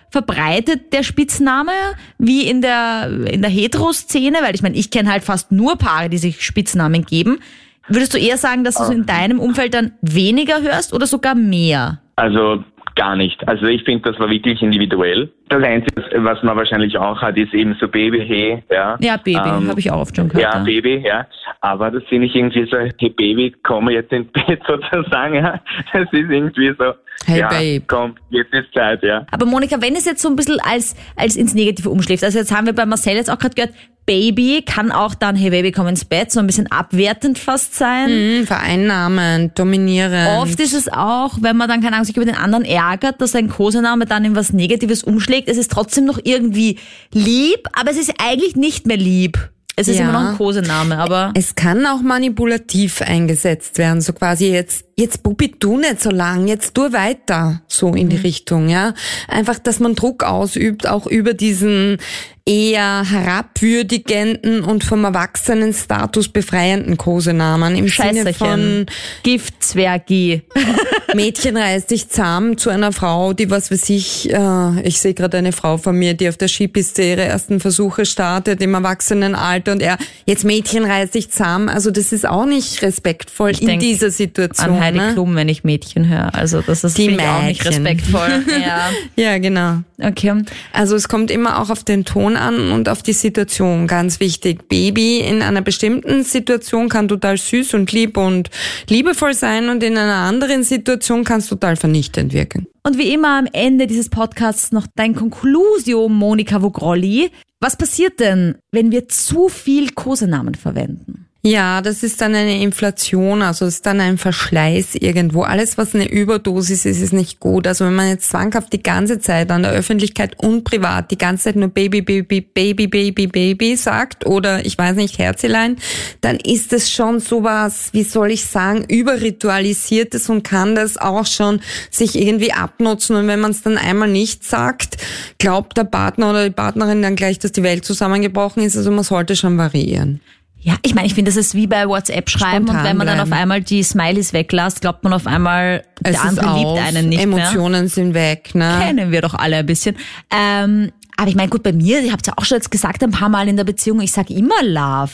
verbreitet, 0.10 0.94
der 0.94 1.04
Spitzname, 1.04 1.72
wie 2.20 2.48
in 2.48 2.62
der, 2.62 3.10
in 3.32 3.42
der 3.42 3.50
Hetero-Szene? 3.50 4.38
Weil 4.44 4.54
ich 4.54 4.62
meine, 4.62 4.76
ich 4.78 4.92
kenne 4.92 5.12
halt 5.12 5.24
fast 5.24 5.52
nur 5.52 5.76
Paare, 5.78 6.10
die 6.10 6.18
sich 6.20 6.44
Spitznamen 6.46 6.83
geben. 6.90 7.40
Würdest 7.88 8.14
du 8.14 8.18
eher 8.18 8.38
sagen, 8.38 8.64
dass 8.64 8.76
du 8.76 8.84
es 8.84 8.90
in 8.90 9.06
deinem 9.06 9.40
Umfeld 9.40 9.74
dann 9.74 9.94
weniger 10.02 10.62
hörst 10.62 10.94
oder 10.94 11.06
sogar 11.06 11.36
mehr? 11.36 12.00
Also 12.16 12.64
gar 12.96 13.16
nicht. 13.16 13.46
Also 13.48 13.66
ich 13.66 13.84
finde, 13.84 14.10
das 14.12 14.20
war 14.20 14.30
wirklich 14.30 14.62
individuell. 14.62 15.32
Das 15.50 15.62
Einzige, 15.64 16.02
was 16.24 16.42
man 16.44 16.56
wahrscheinlich 16.56 16.98
auch 16.98 17.22
hat, 17.22 17.36
ist 17.38 17.54
eben 17.54 17.76
so 17.80 17.88
Baby, 17.88 18.24
hey, 18.26 18.64
ja. 18.72 18.96
Ja, 19.02 19.18
Baby, 19.18 19.38
Ähm, 19.38 19.68
habe 19.68 19.80
ich 19.80 19.92
auch 19.92 20.02
oft 20.02 20.16
schon 20.16 20.30
gehört. 20.30 20.54
Ja, 20.54 20.60
Baby, 20.64 21.04
ja. 21.06 21.28
Aber 21.62 21.92
das 21.92 22.04
finde 22.08 22.28
ich 22.28 22.36
irgendwie 22.36 22.66
so, 22.70 22.78
hey 22.78 23.10
Baby, 23.10 23.54
komm 23.64 23.90
jetzt 23.90 24.12
ins 24.12 24.32
Bett 24.32 24.62
sozusagen, 24.68 25.36
ja. 25.36 25.60
Das 25.92 26.04
ist 26.04 26.14
irgendwie 26.14 26.74
so, 26.78 26.94
Hey, 27.26 27.40
ja, 27.40 27.48
Babe. 27.50 27.84
komm, 27.88 28.16
jetzt 28.30 28.54
ist 28.54 28.74
Zeit, 28.74 29.02
ja. 29.04 29.26
Aber 29.32 29.46
Monika, 29.46 29.82
wenn 29.82 29.96
es 29.96 30.06
jetzt 30.06 30.22
so 30.22 30.30
ein 30.30 30.36
bisschen 30.36 30.60
als, 30.60 30.96
als 31.16 31.36
ins 31.36 31.54
Negative 31.54 31.90
umschlägt, 31.90 32.24
also 32.24 32.38
jetzt 32.38 32.56
haben 32.56 32.66
wir 32.66 32.74
bei 32.74 32.86
Marcel 32.86 33.16
jetzt 33.16 33.30
auch 33.32 33.40
gerade 33.40 33.56
gehört, 33.56 33.74
Baby 34.06 34.64
kann 34.66 34.92
auch 34.92 35.16
dann, 35.16 35.36
hey 35.36 35.50
Baby, 35.50 35.72
komm 35.72 35.88
ins 35.88 36.04
Bett, 36.06 36.32
so 36.32 36.40
ein 36.40 36.48
bisschen 36.48 36.70
abwertend 36.72 37.40
fast 37.40 37.76
sein. 37.76 38.10
Hm, 38.10 38.48
vereinnahmend, 38.48 39.58
dominierend. 39.58 40.40
Oft 40.40 40.60
ist 40.60 40.74
es 40.74 40.90
auch, 40.92 41.38
wenn 41.42 41.56
man 41.58 41.70
dann, 41.70 41.82
keine 41.82 41.96
Ahnung, 41.96 42.06
sich 42.06 42.18
über 42.18 42.26
den 42.26 42.36
anderen 42.36 42.66
ärgert, 42.66 43.22
dass 43.22 43.34
ein 43.36 43.50
Kosename 43.50 44.06
dann 44.06 44.26
in 44.26 44.36
was 44.36 44.52
Negatives 44.52 45.04
umschlägt. 45.04 45.48
Es 45.48 45.58
ist 45.58 45.72
trotzdem 45.72 46.06
noch 46.06 46.20
irgendwie 46.24 46.80
lieb, 47.14 47.68
aber 47.74 47.92
es 47.92 47.98
ist 47.98 48.14
eigentlich 48.22 48.56
nicht 48.56 48.86
mehr 48.88 48.98
lieb. 48.98 49.50
Es 49.76 49.88
ist 49.88 49.98
Ja. 49.98 50.04
immer 50.10 50.22
noch 50.22 50.30
ein 50.32 50.38
Kosename, 50.38 51.00
aber 51.00 51.32
Es 51.36 51.56
kann 51.56 51.84
auch 51.88 52.02
manipulativ 52.02 53.02
eingesetzt 53.02 53.80
werden, 53.80 54.02
so 54.02 54.14
quasi 54.14 54.52
jetzt, 54.52 54.86
jetzt 54.96 55.24
Bubi, 55.24 55.52
tu 55.52 55.78
nicht 55.78 56.02
so 56.02 56.10
lang, 56.10 56.48
jetzt 56.48 56.74
tu 56.74 56.92
weiter, 56.94 57.62
so 57.68 57.94
in 57.94 58.10
die 58.10 58.18
Richtung, 58.18 58.70
ja. 58.70 58.94
Einfach, 59.28 59.60
dass 59.60 59.80
man 59.80 59.96
Druck 59.96 60.24
ausübt, 60.24 60.88
auch 60.88 61.08
über 61.08 61.34
diesen 61.34 61.98
eher 62.46 63.10
herabwürdigenden 63.10 64.66
und 64.66 64.84
vom 64.84 65.06
Erwachsenenstatus 65.06 66.28
befreienden 66.28 66.98
Kosenamen 66.98 67.76
im 67.78 67.88
Sinne 67.88 68.34
von 68.34 68.86
Giftzwergi. 69.24 70.42
Mädchen 71.16 71.56
reißt 71.56 71.92
dich 71.92 72.10
zusammen 72.10 72.58
zu 72.58 72.70
einer 72.70 72.92
Frau, 72.92 73.32
die 73.32 73.50
was 73.50 73.72
weiß 73.72 73.90
ich, 73.92 74.30
äh, 74.30 74.82
ich 74.82 75.00
sehe 75.00 75.14
gerade 75.14 75.38
eine 75.38 75.54
Frau 75.54 75.78
von 75.78 75.96
mir, 75.96 76.16
die 76.16 76.28
auf 76.28 76.36
der 76.36 76.50
Skipiste 76.50 77.04
ihre 77.04 77.22
ersten 77.22 77.62
Versuche 77.62 78.06
startet 78.06 78.62
im 78.62 78.74
Erwachsenenalter 78.74 79.72
und 79.72 79.82
er, 79.82 79.98
jetzt 80.26 80.44
Mädchen 80.44 80.84
reißt 80.84 81.16
dich 81.16 81.30
zusammen. 81.32 81.70
Also 81.70 81.92
das 81.92 82.12
ist 82.12 82.28
auch 82.28 82.46
nicht 82.46 82.82
respektvoll 82.82 83.52
in 83.52 83.68
denk 83.68 83.80
dieser 83.80 84.12
Situation. 84.12 84.83
Heidi 84.84 84.98
ne? 84.98 85.14
Klum, 85.14 85.36
wenn 85.36 85.50
ich 85.50 85.64
Mädchen 85.64 86.08
höre. 86.08 86.34
Also 86.36 86.62
das 86.62 86.84
ist 86.84 86.98
Die 86.98 87.20
auch 87.20 87.44
nicht 87.44 87.66
respektvoll. 87.66 88.44
ja, 88.62 88.90
Ja, 89.16 89.38
genau. 89.38 89.80
okay. 90.02 90.44
Also 90.72 90.96
es 90.96 91.08
kommt 91.08 91.32
immer 91.32 91.62
auch 91.62 91.70
auf 91.70 91.84
den 91.84 92.06
Ton 92.06 92.36
an 92.36 92.72
und 92.72 92.90
auf 92.90 93.02
die 93.02 93.14
Situation, 93.14 93.88
ganz 93.88 94.20
wichtig. 94.20 94.68
Baby 94.68 95.20
in 95.20 95.42
einer 95.42 95.62
bestimmten 95.62 96.24
Situation 96.24 96.90
kann 96.90 97.08
total 97.08 97.38
süß 97.38 97.74
und 97.74 97.92
lieb 97.92 98.18
und 98.18 98.50
liebevoll 98.90 99.34
sein 99.34 99.70
und 99.70 99.84
in 99.84 99.98
einer 99.98 100.28
anderen 100.28 100.64
Situation 100.64 101.24
kann 101.24 101.40
es 101.40 101.48
total 101.48 101.76
vernichtend 101.76 102.34
wirken. 102.34 102.68
Und 102.84 102.98
wie 102.98 103.14
immer 103.14 103.40
am 103.40 103.48
Ende 103.52 103.88
dieses 103.88 104.10
Podcasts 104.10 104.72
noch 104.72 104.88
dein 104.96 105.16
Conclusio, 105.16 106.10
Monika 106.10 106.62
Vogrolli. 106.62 107.32
Was 107.62 107.78
passiert 107.78 108.20
denn, 108.20 108.56
wenn 108.72 108.92
wir 108.92 109.08
zu 109.08 109.48
viel 109.48 109.92
Kosenamen 109.92 110.56
verwenden? 110.56 111.23
Ja, 111.46 111.82
das 111.82 112.04
ist 112.04 112.22
dann 112.22 112.36
eine 112.36 112.62
Inflation, 112.62 113.42
also 113.42 113.66
ist 113.66 113.86
dann 113.86 114.00
ein 114.00 114.18
Verschleiß 114.18 114.96
irgendwo. 114.96 115.42
Alles, 115.42 115.78
was 115.78 115.94
eine 115.94 116.10
Überdosis 116.10 116.86
ist, 116.86 117.02
ist 117.02 117.12
nicht 117.12 117.42
gut. 117.42 117.68
Also 117.68 117.84
wenn 117.84 117.96
man 117.96 118.08
jetzt 118.08 118.30
zwanghaft 118.30 118.72
die 118.72 118.82
ganze 118.82 119.20
Zeit 119.20 119.52
an 119.52 119.64
der 119.64 119.74
Öffentlichkeit 119.74 120.42
und 120.42 120.64
privat 120.64 121.12
die 121.12 121.18
ganze 121.18 121.44
Zeit 121.44 121.58
nur 121.58 121.68
Baby, 121.68 122.02
Baby, 122.02 122.40
Baby, 122.40 122.88
Baby, 122.88 123.28
Baby 123.28 123.76
sagt 123.76 124.26
oder 124.26 124.66
ich 124.66 124.78
weiß 124.78 124.96
nicht, 124.96 125.18
Herzelein, 125.18 125.76
dann 126.22 126.38
ist 126.38 126.72
es 126.72 126.90
schon 126.90 127.20
sowas, 127.20 127.90
wie 127.92 128.04
soll 128.04 128.32
ich 128.32 128.46
sagen, 128.46 128.86
überritualisiertes 128.88 130.30
und 130.30 130.44
kann 130.44 130.76
das 130.76 130.96
auch 130.96 131.26
schon 131.26 131.60
sich 131.92 132.18
irgendwie 132.18 132.54
abnutzen. 132.54 133.18
Und 133.18 133.28
wenn 133.28 133.42
man 133.42 133.52
es 133.52 133.64
dann 133.64 133.78
einmal 133.78 134.10
nicht 134.10 134.46
sagt, 134.46 134.96
glaubt 135.40 135.76
der 135.76 135.84
Partner 135.84 136.30
oder 136.30 136.46
die 136.46 136.56
Partnerin 136.56 137.02
dann 137.02 137.18
gleich, 137.18 137.38
dass 137.38 137.52
die 137.52 137.64
Welt 137.64 137.84
zusammengebrochen 137.84 138.64
ist. 138.64 138.78
Also 138.78 138.92
man 138.92 139.04
sollte 139.04 139.36
schon 139.36 139.58
variieren. 139.58 140.22
Ja, 140.64 140.76
ich 140.82 140.96
meine, 140.96 141.08
ich 141.08 141.14
finde, 141.14 141.30
das 141.30 141.36
ist 141.36 141.56
wie 141.56 141.68
bei 141.68 141.88
WhatsApp 141.90 142.30
schreiben 142.30 142.66
Spontan 142.66 142.78
und 142.78 142.84
wenn 142.84 142.98
man 142.98 143.08
dann 143.08 143.18
bleiben. 143.18 143.34
auf 143.34 143.38
einmal 143.38 143.62
die 143.62 143.84
Smileys 143.84 144.32
weglässt, 144.32 144.80
glaubt 144.80 145.04
man 145.04 145.12
auf 145.12 145.28
einmal, 145.28 145.84
Es 146.04 146.14
der 146.14 146.24
andere 146.24 146.58
liebt 146.58 146.88
einen 146.88 147.10
nicht 147.10 147.26
mehr. 147.28 147.50
Emotionen 147.50 147.90
sind 147.90 148.14
weg, 148.14 148.56
ne? 148.56 148.80
Kennen 148.82 149.12
wir 149.12 149.22
doch 149.22 149.34
alle 149.34 149.58
ein 149.58 149.66
bisschen. 149.66 149.98
Ähm, 150.32 150.92
aber 151.18 151.28
ich 151.28 151.36
meine, 151.36 151.50
gut, 151.50 151.64
bei 151.64 151.74
mir, 151.74 152.02
ihr 152.02 152.14
habt 152.14 152.26
ja 152.28 152.34
auch 152.38 152.46
schon 152.46 152.56
jetzt 152.58 152.72
gesagt 152.72 153.04
ein 153.04 153.12
paar 153.12 153.30
Mal 153.30 153.50
in 153.50 153.58
der 153.58 153.66
Beziehung, 153.66 154.00
ich 154.00 154.14
sage 154.14 154.34
immer 154.34 154.64
Love. 154.64 155.12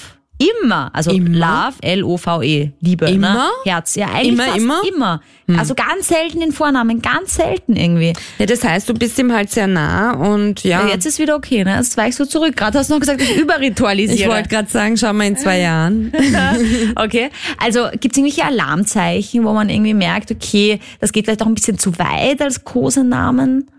Immer. 0.63 0.89
Also 0.93 1.11
Immer? 1.11 1.37
Love, 1.37 1.73
L-O-V-E. 1.81 2.71
Liebe. 2.79 3.05
Ne? 3.05 3.11
Immer? 3.11 3.49
Herz. 3.65 3.95
Ja, 3.95 4.07
eigentlich 4.07 4.33
Immer, 4.33 4.55
immer? 4.55 4.81
immer. 4.87 5.21
Hm. 5.47 5.59
Also 5.59 5.75
ganz 5.75 6.07
selten 6.07 6.39
den 6.39 6.53
Vornamen, 6.53 7.01
ganz 7.01 7.35
selten 7.35 7.75
irgendwie. 7.75 8.13
Ja, 8.37 8.45
das 8.45 8.63
heißt, 8.63 8.87
du 8.87 8.93
bist 8.93 9.19
ihm 9.19 9.33
halt 9.33 9.49
sehr 9.49 9.67
nah 9.67 10.13
und 10.13 10.63
ja. 10.63 10.85
Ja, 10.85 10.93
jetzt 10.93 11.05
ist 11.05 11.19
wieder 11.19 11.35
okay, 11.35 11.63
ne? 11.65 11.75
Jetzt 11.75 11.97
weichst 11.97 12.19
du 12.21 12.25
zurück. 12.25 12.55
Gerade 12.55 12.79
hast 12.79 12.89
du 12.89 12.93
noch 12.93 13.01
gesagt, 13.01 13.21
ich 13.21 13.31
ich 13.31 13.37
überritualisiere. 13.37 14.29
wollte 14.29 14.47
gerade 14.49 14.69
sagen, 14.69 14.95
schau 14.95 15.11
mal 15.11 15.25
in 15.27 15.35
zwei 15.35 15.59
Jahren. 15.61 16.13
okay. 16.95 17.29
Also 17.57 17.87
gibt 17.99 18.13
es 18.13 18.17
irgendwelche 18.17 18.45
Alarmzeichen, 18.45 19.43
wo 19.43 19.51
man 19.53 19.69
irgendwie 19.69 19.93
merkt, 19.93 20.31
okay, 20.31 20.79
das 21.01 21.11
geht 21.11 21.25
vielleicht 21.25 21.41
auch 21.41 21.47
ein 21.47 21.55
bisschen 21.55 21.77
zu 21.77 21.97
weit 21.99 22.41
als 22.41 22.63
Kosenamen? 22.63 23.69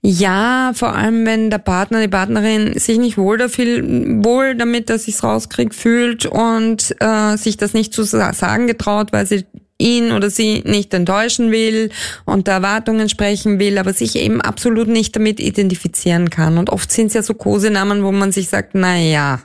Ja, 0.00 0.72
vor 0.74 0.94
allem 0.94 1.24
wenn 1.26 1.50
der 1.50 1.58
Partner, 1.58 2.00
die 2.00 2.08
Partnerin 2.08 2.78
sich 2.78 2.98
nicht 2.98 3.18
wohl, 3.18 3.38
dafür, 3.38 3.82
wohl 4.24 4.54
damit, 4.56 4.90
dass 4.90 5.04
sich's 5.04 5.22
rauskriegt, 5.22 5.74
fühlt 5.74 6.26
und 6.26 6.94
äh, 7.00 7.36
sich 7.36 7.56
das 7.56 7.72
nicht 7.72 7.94
zu 7.94 8.02
sa- 8.02 8.32
sagen 8.32 8.66
getraut, 8.66 9.12
weil 9.12 9.26
sie 9.26 9.44
ihn 9.78 10.12
oder 10.12 10.30
sie 10.30 10.62
nicht 10.64 10.94
enttäuschen 10.94 11.50
will 11.50 11.90
und 12.24 12.46
der 12.46 12.54
Erwartungen 12.54 13.08
sprechen 13.08 13.58
will, 13.58 13.78
aber 13.78 13.92
sich 13.92 14.16
eben 14.16 14.40
absolut 14.40 14.88
nicht 14.88 15.16
damit 15.16 15.40
identifizieren 15.40 16.30
kann. 16.30 16.58
Und 16.58 16.70
oft 16.70 16.90
sind 16.92 17.08
es 17.08 17.14
ja 17.14 17.22
so 17.22 17.34
Kosenamen, 17.34 18.04
wo 18.04 18.12
man 18.12 18.32
sich 18.32 18.48
sagt, 18.48 18.70
na 18.74 18.96
ja. 18.96 19.40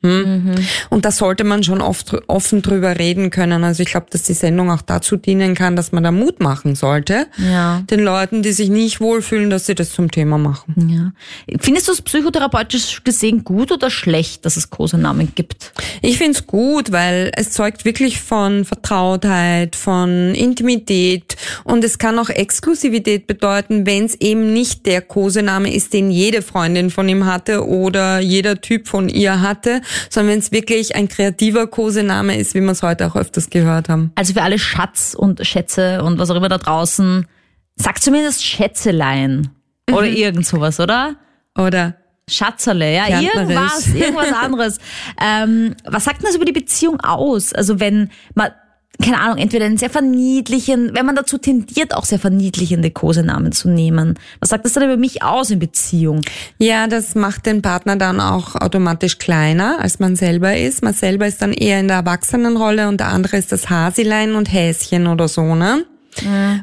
Hm? 0.00 0.54
Und 0.90 1.04
da 1.04 1.10
sollte 1.10 1.42
man 1.42 1.64
schon 1.64 1.80
oft 1.80 2.14
offen 2.28 2.62
drüber 2.62 2.98
reden 2.98 3.30
können. 3.30 3.64
Also 3.64 3.82
ich 3.82 3.88
glaube, 3.88 4.06
dass 4.10 4.22
die 4.22 4.32
Sendung 4.32 4.70
auch 4.70 4.82
dazu 4.82 5.16
dienen 5.16 5.56
kann, 5.56 5.74
dass 5.74 5.90
man 5.90 6.04
da 6.04 6.12
Mut 6.12 6.38
machen 6.38 6.76
sollte. 6.76 7.26
Ja. 7.38 7.82
Den 7.90 8.00
Leuten, 8.00 8.42
die 8.42 8.52
sich 8.52 8.68
nicht 8.68 9.00
wohlfühlen, 9.00 9.50
dass 9.50 9.66
sie 9.66 9.74
das 9.74 9.90
zum 9.90 10.10
Thema 10.12 10.38
machen. 10.38 10.88
Ja. 10.88 11.58
Findest 11.58 11.88
du 11.88 11.92
es 11.92 12.02
psychotherapeutisch 12.02 13.02
gesehen 13.02 13.42
gut 13.42 13.72
oder 13.72 13.90
schlecht, 13.90 14.44
dass 14.44 14.56
es 14.56 14.70
Kosenamen 14.70 15.32
gibt? 15.34 15.72
Ich 16.00 16.18
find's 16.18 16.46
gut, 16.46 16.92
weil 16.92 17.32
es 17.34 17.50
zeugt 17.50 17.84
wirklich 17.84 18.20
von 18.20 18.64
Vertrautheit, 18.64 19.74
von 19.74 20.34
Intimität 20.34 21.36
und 21.64 21.82
es 21.82 21.98
kann 21.98 22.20
auch 22.20 22.28
Exklusivität 22.28 23.26
bedeuten, 23.26 23.84
wenn 23.84 24.04
es 24.04 24.14
eben 24.20 24.52
nicht 24.52 24.86
der 24.86 25.02
Kosename 25.02 25.74
ist, 25.74 25.92
den 25.92 26.12
jede 26.12 26.42
Freundin 26.42 26.90
von 26.90 27.08
ihm 27.08 27.26
hatte 27.26 27.66
oder 27.66 28.20
jeder 28.20 28.60
Typ 28.60 28.86
von 28.86 29.08
ihr 29.08 29.40
hatte, 29.40 29.80
sondern 30.10 30.32
wenn 30.32 30.38
es 30.38 30.52
wirklich 30.52 30.96
ein 30.96 31.08
kreativer 31.08 31.66
Kosename 31.66 32.38
ist, 32.38 32.54
wie 32.54 32.60
wir 32.60 32.70
es 32.70 32.82
heute 32.82 33.06
auch 33.06 33.16
öfters 33.16 33.50
gehört 33.50 33.88
haben. 33.88 34.12
Also 34.14 34.32
für 34.34 34.42
alle 34.42 34.58
Schatz 34.58 35.14
und 35.18 35.46
Schätze 35.46 36.02
und 36.02 36.18
was 36.18 36.30
auch 36.30 36.36
immer 36.36 36.48
da 36.48 36.58
draußen, 36.58 37.26
sag 37.76 38.02
zumindest 38.02 38.44
Schätzelein 38.44 39.50
oder 39.90 40.06
irgend 40.06 40.46
sowas, 40.46 40.80
oder? 40.80 41.16
Oder 41.56 41.94
Schatzerle, 42.28 42.94
ja, 42.94 43.20
irgendwas, 43.20 43.88
irgendwas 43.88 44.32
anderes. 44.32 44.78
ähm, 45.20 45.74
was 45.84 46.04
sagt 46.04 46.18
denn 46.20 46.26
das 46.26 46.36
über 46.36 46.44
die 46.44 46.52
Beziehung 46.52 47.00
aus? 47.00 47.52
Also 47.52 47.80
wenn 47.80 48.10
man, 48.34 48.50
keine 49.02 49.20
Ahnung, 49.20 49.38
entweder 49.38 49.66
einen 49.66 49.76
sehr 49.76 49.90
verniedlichen, 49.90 50.90
wenn 50.94 51.06
man 51.06 51.14
dazu 51.14 51.38
tendiert, 51.38 51.94
auch 51.94 52.04
sehr 52.04 52.18
verniedlichende 52.18 52.90
Kosenamen 52.90 53.52
zu 53.52 53.68
nehmen. 53.68 54.18
Was 54.40 54.48
sagt 54.48 54.64
das 54.64 54.72
dann 54.72 54.84
über 54.84 54.96
mich 54.96 55.22
aus 55.22 55.50
in 55.50 55.60
Beziehung? 55.60 56.20
Ja, 56.58 56.88
das 56.88 57.14
macht 57.14 57.46
den 57.46 57.62
Partner 57.62 57.96
dann 57.96 58.20
auch 58.20 58.56
automatisch 58.56 59.18
kleiner, 59.18 59.78
als 59.80 60.00
man 60.00 60.16
selber 60.16 60.56
ist. 60.56 60.82
Man 60.82 60.94
selber 60.94 61.26
ist 61.26 61.40
dann 61.42 61.52
eher 61.52 61.78
in 61.78 61.88
der 61.88 61.98
Erwachsenenrolle 61.98 62.88
und 62.88 62.98
der 62.98 63.08
andere 63.08 63.36
ist 63.36 63.52
das 63.52 63.70
Hasilein 63.70 64.34
und 64.34 64.52
Häschen 64.52 65.06
oder 65.06 65.28
so, 65.28 65.54
ne? 65.54 65.84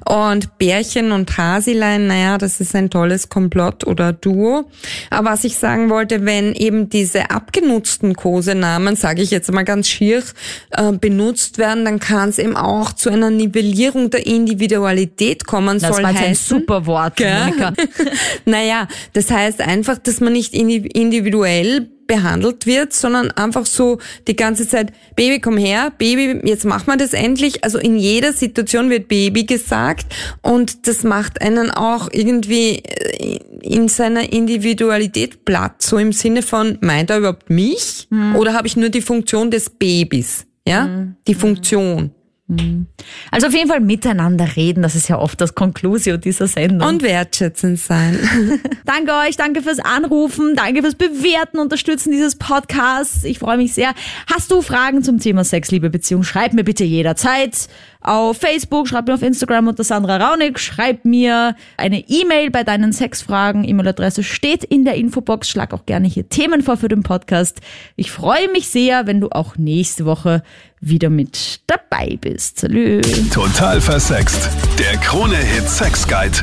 Und 0.07 0.57
Bärchen 0.57 1.11
und 1.11 1.37
Hasilein, 1.37 2.07
naja, 2.07 2.37
das 2.37 2.59
ist 2.59 2.75
ein 2.75 2.89
tolles 2.89 3.29
Komplott 3.29 3.85
oder 3.85 4.13
Duo. 4.13 4.65
Aber 5.09 5.31
was 5.31 5.43
ich 5.43 5.57
sagen 5.57 5.89
wollte, 5.89 6.25
wenn 6.25 6.53
eben 6.53 6.89
diese 6.89 7.31
abgenutzten 7.31 8.15
Kosenamen, 8.15 8.95
sage 8.95 9.21
ich 9.21 9.31
jetzt 9.31 9.51
mal 9.51 9.63
ganz 9.63 9.87
schier, 9.87 10.23
äh, 10.71 10.91
benutzt 10.91 11.57
werden, 11.57 11.85
dann 11.85 11.99
kann 11.99 12.29
es 12.29 12.39
eben 12.39 12.55
auch 12.55 12.93
zu 12.93 13.09
einer 13.09 13.29
Nivellierung 13.29 14.09
der 14.09 14.25
Individualität 14.25 15.45
kommen. 15.45 15.79
Das 15.79 15.95
soll 15.95 16.03
war 16.03 16.11
jetzt 16.11 16.21
ein 16.21 16.29
heißen, 16.31 16.57
super 16.57 16.85
Wort? 16.85 17.19
Monika. 17.19 17.73
naja, 18.45 18.87
das 19.13 19.31
heißt 19.31 19.61
einfach, 19.61 19.97
dass 19.97 20.19
man 20.19 20.33
nicht 20.33 20.53
indi- 20.53 20.85
individuell 20.85 21.89
behandelt 22.07 22.65
wird, 22.65 22.93
sondern 22.93 23.31
einfach 23.31 23.65
so 23.65 23.99
die 24.27 24.35
ganze 24.35 24.67
Zeit, 24.67 24.93
Baby, 25.15 25.39
komm 25.39 25.57
her, 25.57 25.91
Baby, 25.97 26.47
jetzt 26.47 26.65
machen 26.65 26.87
wir 26.87 26.97
das 26.97 27.13
endlich. 27.13 27.63
Also 27.63 27.77
in 27.77 27.97
jeder 27.97 28.33
Situation 28.33 28.89
wird 28.89 29.07
Baby 29.07 29.45
gesagt 29.45 30.13
und 30.41 30.87
das 30.87 31.03
macht 31.03 31.41
einen 31.41 31.71
auch 31.71 32.09
irgendwie 32.11 32.79
äh, 32.79 33.39
in 33.61 33.87
seiner 33.87 34.31
Individualität 34.31 35.45
platt, 35.45 35.81
so 35.81 35.97
im 35.97 36.11
Sinne 36.11 36.41
von, 36.41 36.77
meint 36.81 37.09
er 37.09 37.17
überhaupt 37.19 37.49
mich 37.49 38.07
oder 38.35 38.53
habe 38.53 38.67
ich 38.67 38.77
nur 38.77 38.89
die 38.89 39.01
Funktion 39.01 39.51
des 39.51 39.69
Babys? 39.69 40.45
Ja, 40.67 41.07
die 41.27 41.35
Funktion. 41.35 42.14
Also 43.31 43.47
auf 43.47 43.53
jeden 43.53 43.69
Fall 43.69 43.79
miteinander 43.79 44.55
reden, 44.55 44.83
das 44.83 44.93
ist 44.93 45.07
ja 45.07 45.17
oft 45.17 45.41
das 45.41 45.55
Conclusio 45.55 46.17
dieser 46.17 46.45
Sendung. 46.45 46.87
Und 46.87 47.01
wertschätzend 47.01 47.79
sein. 47.79 48.19
Danke 48.85 49.13
euch, 49.27 49.35
danke 49.35 49.63
fürs 49.63 49.79
Anrufen, 49.79 50.55
danke 50.55 50.83
fürs 50.83 50.93
Bewerten, 50.93 51.57
Unterstützen 51.57 52.11
dieses 52.11 52.35
Podcasts. 52.35 53.23
Ich 53.23 53.39
freue 53.39 53.57
mich 53.57 53.73
sehr. 53.73 53.95
Hast 54.31 54.51
du 54.51 54.61
Fragen 54.61 55.01
zum 55.01 55.19
Thema 55.19 55.43
Sex, 55.43 55.71
Liebe, 55.71 55.89
Beziehung? 55.89 56.21
Schreib 56.21 56.53
mir 56.53 56.63
bitte 56.63 56.83
jederzeit 56.83 57.67
auf 58.07 58.37
Facebook, 58.37 58.87
schreib 58.87 59.07
mir 59.07 59.15
auf 59.15 59.21
Instagram 59.21 59.67
unter 59.67 59.83
Sandra 59.83 60.17
Raunig, 60.17 60.59
schreib 60.59 61.05
mir 61.05 61.55
eine 61.77 61.99
E-Mail 62.07 62.51
bei 62.51 62.63
deinen 62.63 62.93
Sexfragen. 62.93 63.67
E-Mail-Adresse 63.67 64.23
steht 64.23 64.63
in 64.63 64.85
der 64.85 64.95
Infobox. 64.95 65.49
Schlag 65.49 65.73
auch 65.73 65.85
gerne 65.85 66.07
hier 66.07 66.29
Themen 66.29 66.61
vor 66.61 66.77
für 66.77 66.87
den 66.87 67.03
Podcast. 67.03 67.61
Ich 67.95 68.11
freue 68.11 68.51
mich 68.51 68.69
sehr, 68.69 69.07
wenn 69.07 69.19
du 69.19 69.29
auch 69.29 69.57
nächste 69.57 70.05
Woche 70.05 70.43
wieder 70.79 71.09
mit 71.09 71.61
dabei 71.67 72.17
bist. 72.21 72.59
Salü. 72.59 73.01
Total 73.33 73.81
versext. 73.81 74.49
Der 74.79 74.97
Krone-Hit 74.97 75.67
Sex 75.67 76.07
Guide. 76.07 76.37